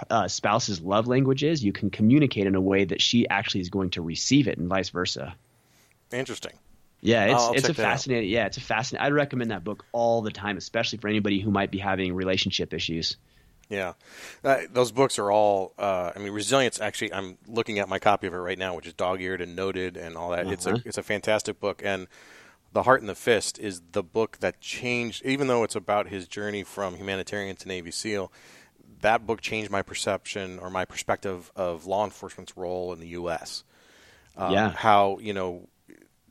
[0.09, 3.69] uh, spouse's love language is, you can communicate in a way that she actually is
[3.69, 5.36] going to receive it, and vice versa.
[6.11, 6.53] Interesting.
[7.01, 7.91] Yeah, it's I'll it's a that out.
[7.91, 8.30] fascinating.
[8.30, 9.05] Yeah, it's a fascinating.
[9.05, 12.73] I'd recommend that book all the time, especially for anybody who might be having relationship
[12.73, 13.17] issues.
[13.69, 13.93] Yeah,
[14.43, 15.73] uh, those books are all.
[15.78, 16.80] Uh, I mean, resilience.
[16.80, 19.97] Actually, I'm looking at my copy of it right now, which is dog-eared and noted
[19.97, 20.47] and all that.
[20.47, 20.80] It's a Uh-huh.
[20.86, 22.07] it's a fantastic book, and
[22.78, 25.25] the Heart and the Fist is the book that changed.
[25.25, 28.32] Even though it's about his journey from humanitarian to Navy SEAL,
[29.01, 33.63] that book changed my perception or my perspective of law enforcement's role in the U.S.
[34.38, 34.69] Uh, Yeah.
[34.73, 35.67] how you know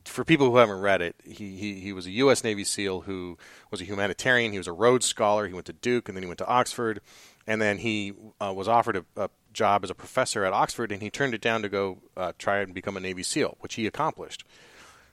[0.05, 2.45] for people who haven't read it, he, he, he was a U.S.
[2.45, 3.37] Navy SEAL who
[3.69, 4.53] was a humanitarian.
[4.53, 5.49] He was a Rhodes Scholar.
[5.49, 7.01] He went to Duke and then he went to Oxford.
[7.45, 11.01] And then he uh, was offered a, a job as a professor at Oxford and
[11.01, 13.85] he turned it down to go uh, try and become a Navy SEAL, which he
[13.85, 14.45] accomplished.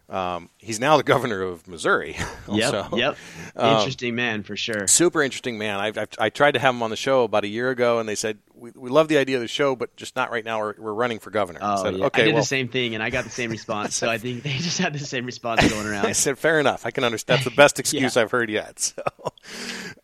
[0.09, 2.17] Um, he's now the governor of Missouri.
[2.47, 3.17] Yep, yep.
[3.57, 4.87] Um, Interesting man for sure.
[4.87, 5.81] Super interesting man.
[5.81, 8.07] I've, I've, I tried to have him on the show about a year ago, and
[8.09, 10.59] they said we, we love the idea of the show, but just not right now.
[10.59, 11.61] We're, we're running for governor.
[11.63, 13.31] I Oh said, yeah, okay, I did well, the same thing, and I got the
[13.31, 13.95] same response.
[13.97, 16.05] so I think they just had the same response going around.
[16.05, 16.85] I said, fair enough.
[16.85, 17.39] I can understand.
[17.39, 18.79] That's the best excuse I've heard yet.
[18.79, 19.03] So,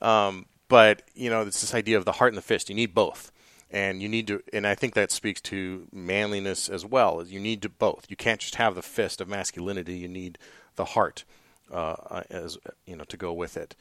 [0.01, 2.69] um, but you know, it's this idea of the heart and the fist.
[2.71, 3.31] You need both,
[3.71, 4.43] and you need to.
[4.53, 7.25] And I think that speaks to manliness as well.
[7.27, 8.07] You need to both.
[8.09, 9.99] You can't just have the fist of masculinity.
[9.99, 10.39] You need
[10.77, 11.25] the heart
[11.73, 13.77] uh, as you know to go with it.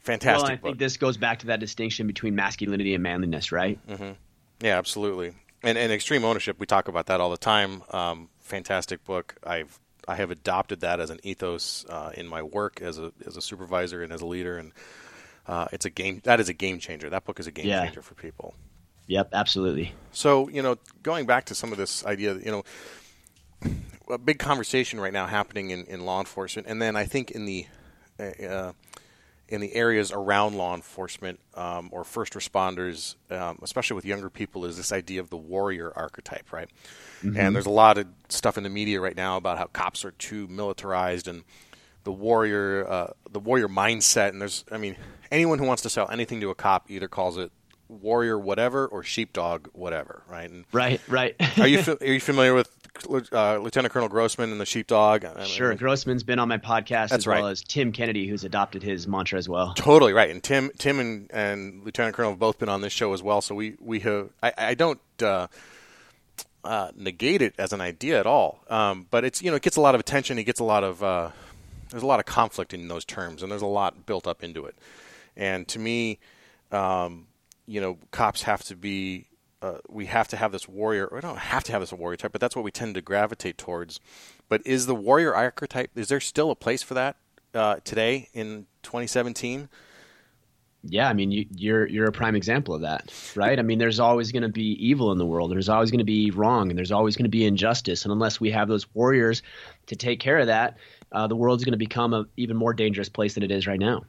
[0.00, 0.62] Fantastic Well, I book.
[0.64, 3.78] think this goes back to that distinction between masculinity and manliness, right?
[4.60, 5.32] Yeah, absolutely.
[5.62, 7.82] And and extreme ownership, we talk about that all the time.
[7.90, 9.36] Um, fantastic book.
[9.44, 9.78] I've
[10.08, 13.40] I have adopted that as an ethos uh, in my work as a as a
[13.42, 14.72] supervisor and as a leader, and
[15.46, 17.08] uh, it's a game that is a game changer.
[17.08, 17.84] That book is a game Yeah.
[17.84, 18.54] changer for people.
[19.12, 19.92] Yep, absolutely.
[20.12, 22.64] So you know, going back to some of this idea, you know,
[24.10, 27.44] a big conversation right now happening in, in law enforcement, and then I think in
[27.44, 27.66] the
[28.18, 28.72] uh,
[29.48, 34.64] in the areas around law enforcement um, or first responders, um, especially with younger people,
[34.64, 36.70] is this idea of the warrior archetype, right?
[37.36, 40.12] And there's a lot of stuff in the media right now about how cops are
[40.12, 41.44] too militarized and
[42.04, 44.30] the warrior, uh, the warrior mindset.
[44.30, 44.96] And there's, I mean,
[45.30, 47.52] anyone who wants to sell anything to a cop either calls it
[48.00, 50.50] warrior whatever or sheepdog whatever, right?
[50.50, 51.34] And Right, right.
[51.58, 52.70] are you are you familiar with
[53.32, 55.24] uh, Lieutenant Colonel Grossman and the sheepdog?
[55.24, 55.74] I mean, sure.
[55.74, 59.38] Grossman's been on my podcast That's as well as Tim Kennedy, who's adopted his mantra
[59.38, 59.74] as well.
[59.74, 63.12] Totally right, and Tim, Tim, and, and Lieutenant Colonel have both been on this show
[63.12, 63.40] as well.
[63.40, 64.30] So we we have.
[64.42, 65.48] I, I don't uh,
[66.64, 69.76] uh, negate it as an idea at all, um, but it's you know it gets
[69.76, 70.38] a lot of attention.
[70.38, 71.30] It gets a lot of uh,
[71.90, 74.64] there's a lot of conflict in those terms, and there's a lot built up into
[74.64, 74.74] it.
[75.36, 76.18] And to me,
[76.70, 77.26] um,
[77.66, 79.26] you know, cops have to be.
[79.60, 81.08] Uh, we have to have this warrior.
[81.12, 83.58] We don't have to have this warrior type, but that's what we tend to gravitate
[83.58, 84.00] towards.
[84.48, 85.90] But is the warrior archetype?
[85.94, 87.16] Is there still a place for that
[87.54, 89.68] uh, today in 2017?
[90.84, 93.56] Yeah, I mean, you, you're you're a prime example of that, right?
[93.56, 96.04] I mean, there's always going to be evil in the world, there's always going to
[96.04, 99.42] be wrong, and there's always going to be injustice, and unless we have those warriors
[99.86, 100.78] to take care of that,
[101.12, 103.78] uh, the world's going to become an even more dangerous place than it is right
[103.78, 104.02] now.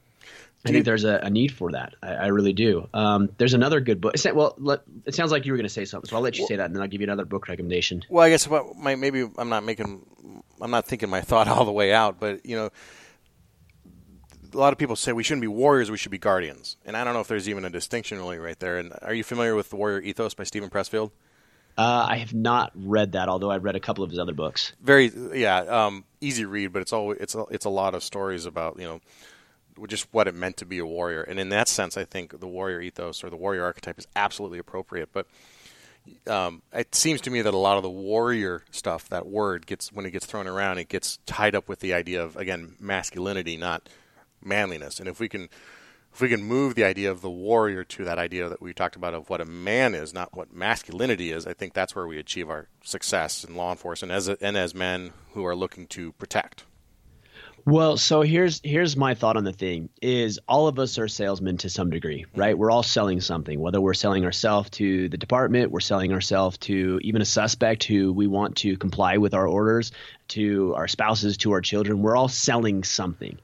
[0.65, 1.95] I think there's a, a, need for that.
[2.01, 2.87] I, I really do.
[2.93, 4.15] Um, there's another good book.
[4.33, 6.43] Well, let, it sounds like you were going to say something, so I'll let you
[6.43, 8.03] well, say that, and then I'll give you another book recommendation.
[8.09, 10.05] Well, I guess my, maybe I'm not making,
[10.61, 12.69] I'm not thinking my thought all the way out, but you know,
[14.53, 17.03] a lot of people say we shouldn't be warriors, we should be guardians, and I
[17.03, 18.77] don't know if there's even a distinction really right there.
[18.77, 21.11] And are you familiar with the Warrior Ethos by Steven Pressfield?
[21.77, 24.73] Uh, I have not read that, although I've read a couple of his other books.
[24.81, 28.45] Very, yeah, um, easy read, but it's all it's a, it's a lot of stories
[28.45, 29.01] about you know
[29.87, 31.21] just what it meant to be a warrior.
[31.21, 34.59] And in that sense, I think the warrior ethos or the warrior archetype is absolutely
[34.59, 35.09] appropriate.
[35.11, 35.27] But
[36.27, 39.91] um, it seems to me that a lot of the warrior stuff, that word gets
[39.91, 43.57] when it gets thrown around, it gets tied up with the idea of again masculinity,
[43.57, 43.89] not
[44.43, 44.99] manliness.
[44.99, 45.49] And if we can
[46.13, 48.95] if we can move the idea of the warrior to that idea that we talked
[48.95, 52.19] about of what a man is, not what masculinity is, I think that's where we
[52.19, 56.11] achieve our success in law enforcement as a, and as men who are looking to
[56.13, 56.65] protect.
[57.65, 61.55] Well, so here's here's my thought on the thing is all of us are salesmen
[61.59, 62.57] to some degree, right?
[62.57, 66.99] We're all selling something, whether we're selling ourselves to the department, we're selling ourselves to
[67.03, 69.93] even a suspect who we want to comply with our orders,
[70.29, 72.01] to our spouses, to our children.
[72.01, 73.39] We're all selling something.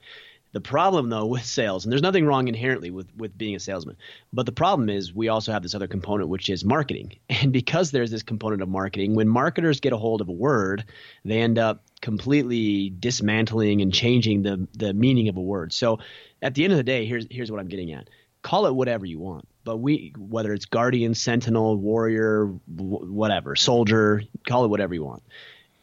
[0.52, 3.98] The problem, though, with sales, and there's nothing wrong inherently with, with being a salesman,
[4.34, 7.14] but the problem is we also have this other component, which is marketing.
[7.42, 10.84] And because there's this component of marketing, when marketers get a hold of a word,
[11.24, 15.74] they end up completely dismantling and changing the, the meaning of a word.
[15.74, 16.00] So
[16.42, 18.10] at the end of the day, here's, here's what I'm getting at
[18.42, 24.64] call it whatever you want but we whether it's guardian sentinel warrior whatever soldier call
[24.64, 25.22] it whatever you want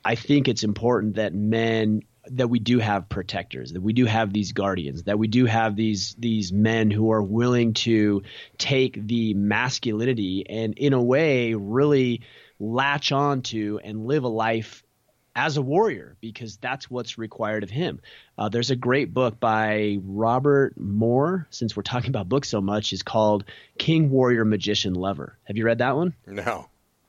[0.07, 2.01] i think it's important that men
[2.31, 5.77] that we do have protectors, that we do have these guardians, that we do have
[5.77, 8.23] these these men who are willing to
[8.59, 12.23] take the masculinity and in a way really
[12.59, 14.83] latch on to and live a life
[15.37, 18.01] as a warrior because that's what's required of him.
[18.37, 22.93] Uh, there's a great book by Robert Moore, since we're talking about books so much,
[22.93, 23.45] is called
[23.79, 25.39] King Warrior Magician Lover.
[25.45, 26.15] Have you read that one?
[26.27, 26.67] No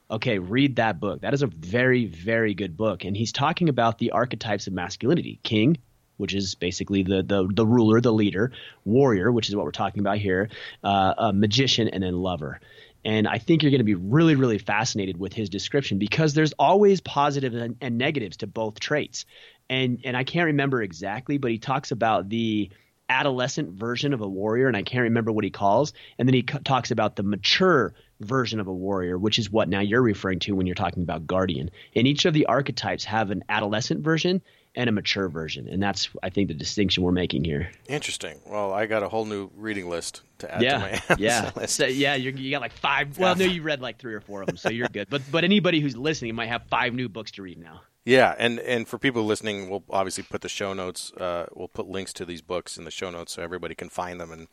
[0.09, 1.21] okay, read that book.
[1.21, 3.03] That is a very, very good book.
[3.03, 5.77] And he's talking about the archetypes of masculinity king,
[6.17, 8.51] which is basically the, the, the ruler, the leader,
[8.85, 10.49] warrior, which is what we're talking about here,
[10.83, 12.59] uh, a magician, and then lover.
[13.05, 16.53] And I think you're going to be really, really fascinated with his description because there's
[16.53, 19.25] always positives and, and negatives to both traits.
[19.69, 22.69] And, and I can't remember exactly, but he talks about the
[23.09, 25.93] adolescent version of a warrior, and I can't remember what he calls.
[26.17, 29.79] And then he talks about the mature version of a warrior, which is what now
[29.79, 31.69] you're referring to when you're talking about guardian.
[31.95, 34.41] And each of the archetypes have an adolescent version
[34.77, 37.71] and a mature version, and that's I think the distinction we're making here.
[37.89, 38.39] Interesting.
[38.45, 41.75] Well, I got a whole new reading list to add yeah, to my yeah, list.
[41.75, 42.13] So, yeah.
[42.13, 43.17] you got like five.
[43.17, 45.09] Well, no, you read like three or four of them, so you're good.
[45.09, 47.81] But but anybody who's listening might have five new books to read now.
[48.05, 51.11] Yeah, and and for people listening, we'll obviously put the show notes.
[51.13, 54.21] Uh, we'll put links to these books in the show notes so everybody can find
[54.21, 54.47] them and,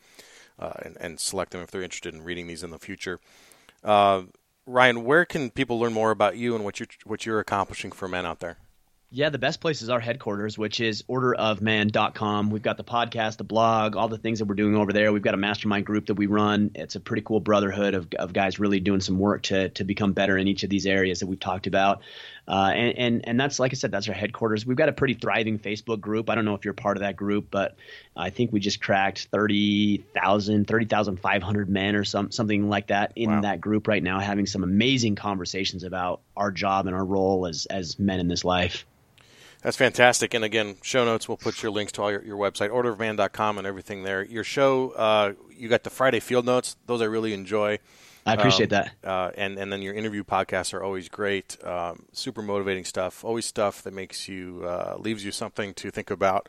[0.57, 3.19] uh, and and select them if they're interested in reading these in the future.
[3.83, 4.23] Uh,
[4.65, 8.07] Ryan, where can people learn more about you and what you're what you're accomplishing for
[8.07, 8.57] men out there?
[9.15, 12.49] Yeah, the best place is our headquarters, which is orderofman.com.
[12.49, 15.13] We've got the podcast, the blog, all the things that we're doing over there.
[15.13, 16.71] We've got a mastermind group that we run.
[16.75, 20.11] It's a pretty cool brotherhood of, of guys really doing some work to, to become
[20.11, 22.01] better in each of these areas that we've talked about.
[22.45, 24.65] Uh, and, and, and that's, like I said, that's our headquarters.
[24.65, 26.29] We've got a pretty thriving Facebook group.
[26.29, 27.77] I don't know if you're part of that group, but
[28.17, 33.41] I think we just cracked 30,000, 30,500 men or some, something like that in wow.
[33.43, 37.65] that group right now, having some amazing conversations about our job and our role as,
[37.67, 38.85] as men in this life.
[39.65, 40.35] That's fantastic.
[40.35, 43.65] And again, show notes, we'll put your links to all your, your website, orderofman.com and
[43.65, 44.23] everything there.
[44.23, 46.75] Your show, uh, you got the Friday field notes.
[46.85, 47.79] Those I really enjoy.
[48.27, 49.09] I appreciate um, that.
[49.09, 51.57] Uh, and, and then your interview podcasts are always great.
[51.63, 53.25] Um, super motivating stuff.
[53.25, 56.47] Always stuff that makes you, uh, leaves you something to think about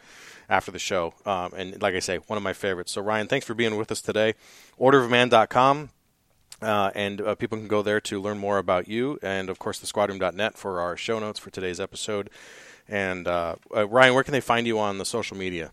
[0.51, 1.15] after the show.
[1.25, 2.93] Um, and like I say, one of my favorites.
[2.93, 4.35] So Ryan, thanks for being with us today.
[4.79, 5.89] Orderofman.com.
[6.61, 9.79] Uh, and uh, people can go there to learn more about you, and of course,
[9.79, 12.31] the squadroom.net for our show notes for today's episode.
[12.89, 15.73] And uh, uh, Ryan, where can they find you on the social media?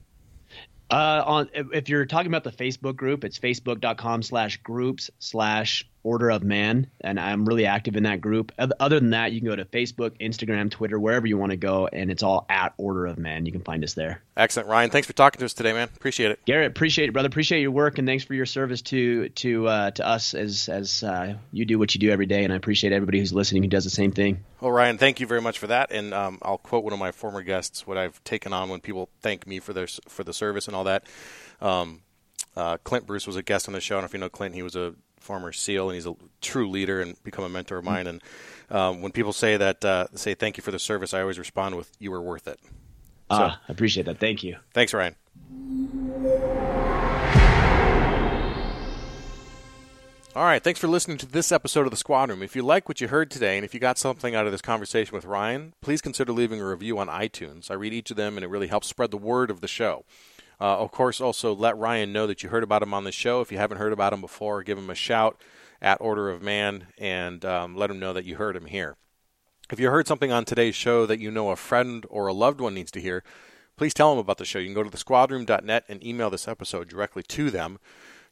[0.89, 6.32] Uh, on if you're talking about the Facebook group, it's facebook.com slash groups slash Order
[6.32, 8.51] of Man, and I'm really active in that group.
[8.58, 11.88] Other than that, you can go to Facebook, Instagram, Twitter, wherever you want to go,
[11.88, 13.45] and it's all at Order of Man.
[13.45, 14.22] You can find us there.
[14.36, 14.89] Excellent, Ryan.
[14.89, 15.89] Thanks for talking to us today, man.
[15.95, 16.39] Appreciate it.
[16.45, 17.28] Garrett, appreciate it, brother.
[17.28, 21.04] Appreciate your work, and thanks for your service to to uh, to us as as
[21.04, 22.43] uh, you do what you do every day.
[22.43, 24.43] And I appreciate everybody who's listening who does the same thing.
[24.60, 25.91] Well, Ryan, thank you very much for that.
[25.91, 29.10] And um, I'll quote one of my former guests: "What I've taken on when people
[29.22, 31.06] thank me for their for the service and all that."
[31.62, 32.01] Um,
[32.56, 33.95] Uh, Clint Bruce was a guest on the show.
[33.95, 34.54] I don't know if you know Clint.
[34.54, 34.93] He was a
[35.24, 38.07] former SEAL, and he's a true leader and become a mentor of mine.
[38.07, 38.21] And
[38.69, 41.76] um, when people say that, uh, say thank you for the service, I always respond
[41.76, 42.59] with "You were worth it."
[43.32, 44.19] So, uh, I appreciate that.
[44.19, 44.57] Thank you.
[44.74, 45.15] Thanks, Ryan.
[50.36, 52.41] All right, thanks for listening to this episode of the Squad Room.
[52.41, 54.63] If you like what you heard today and if you got something out of this
[54.63, 57.69] conversation with Ryan, please consider leaving a review on iTunes.
[57.69, 60.05] I read each of them and it really helps spread the word of the show.
[60.60, 63.41] Uh, of course, also let Ryan know that you heard about him on the show.
[63.41, 65.41] If you haven't heard about him before, give him a shout
[65.82, 68.95] at Order of Man and um, let him know that you heard him here.
[69.72, 72.62] If you heard something on today's show that you know a friend or a loved
[72.62, 73.24] one needs to hear,
[73.76, 74.60] please tell them about the show.
[74.60, 77.80] You can go to thesquadroom.net and email this episode directly to them.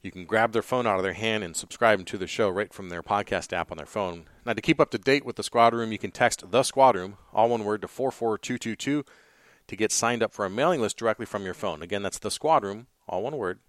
[0.01, 2.73] You can grab their phone out of their hand and subscribe to the show right
[2.73, 4.25] from their podcast app on their phone.
[4.45, 6.95] Now, to keep up to date with the Squad Room, you can text the Squad
[6.95, 9.05] Room, all one word, to 44222
[9.71, 11.81] to get signed up for a mailing list directly from your phone.
[11.81, 13.59] Again, that's the Squad Room, all one word,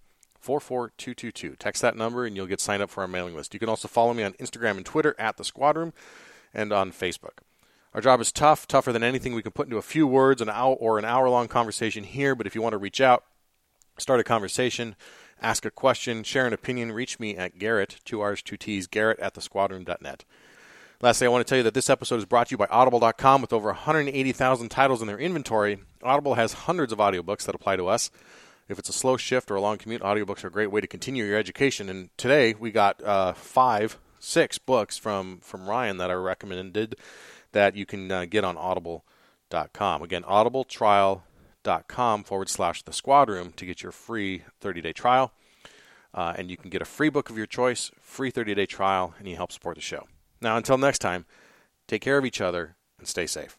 [0.41, 1.55] 44222.
[1.55, 3.55] Text that number and you'll get signed up for our mailing list.
[3.55, 5.93] You can also follow me on Instagram and Twitter at the Squad Room
[6.53, 7.39] and on Facebook.
[7.95, 10.51] Our job is tough, tougher than anything we can put into a few words an
[10.51, 13.23] hour or an hour long conversation here, but if you want to reach out,
[13.97, 14.97] start a conversation,
[15.41, 19.21] ask a question, share an opinion, reach me at Garrett, two R's, two T's, Garrett
[19.21, 20.25] at thesquadroom.net.
[21.03, 23.43] Lastly, I want to tell you that this episode is brought to you by Audible.com
[23.43, 25.81] with over 180,000 titles in their inventory.
[26.01, 28.13] Audible has hundreds of audiobooks that apply to us.
[28.69, 30.87] If it's a slow shift or a long commute, audiobooks are a great way to
[30.87, 31.89] continue your education.
[31.89, 36.95] And today we got uh, five, six books from, from Ryan that I recommended
[37.51, 40.05] that you can uh, get on audible.com.
[40.05, 45.33] Again, audibletrial.com forward slash the squad room to get your free 30 day trial.
[46.15, 49.15] Uh, and you can get a free book of your choice, free 30 day trial,
[49.19, 50.07] and you help support the show.
[50.43, 51.25] Now, until next time,
[51.87, 53.59] take care of each other and stay safe.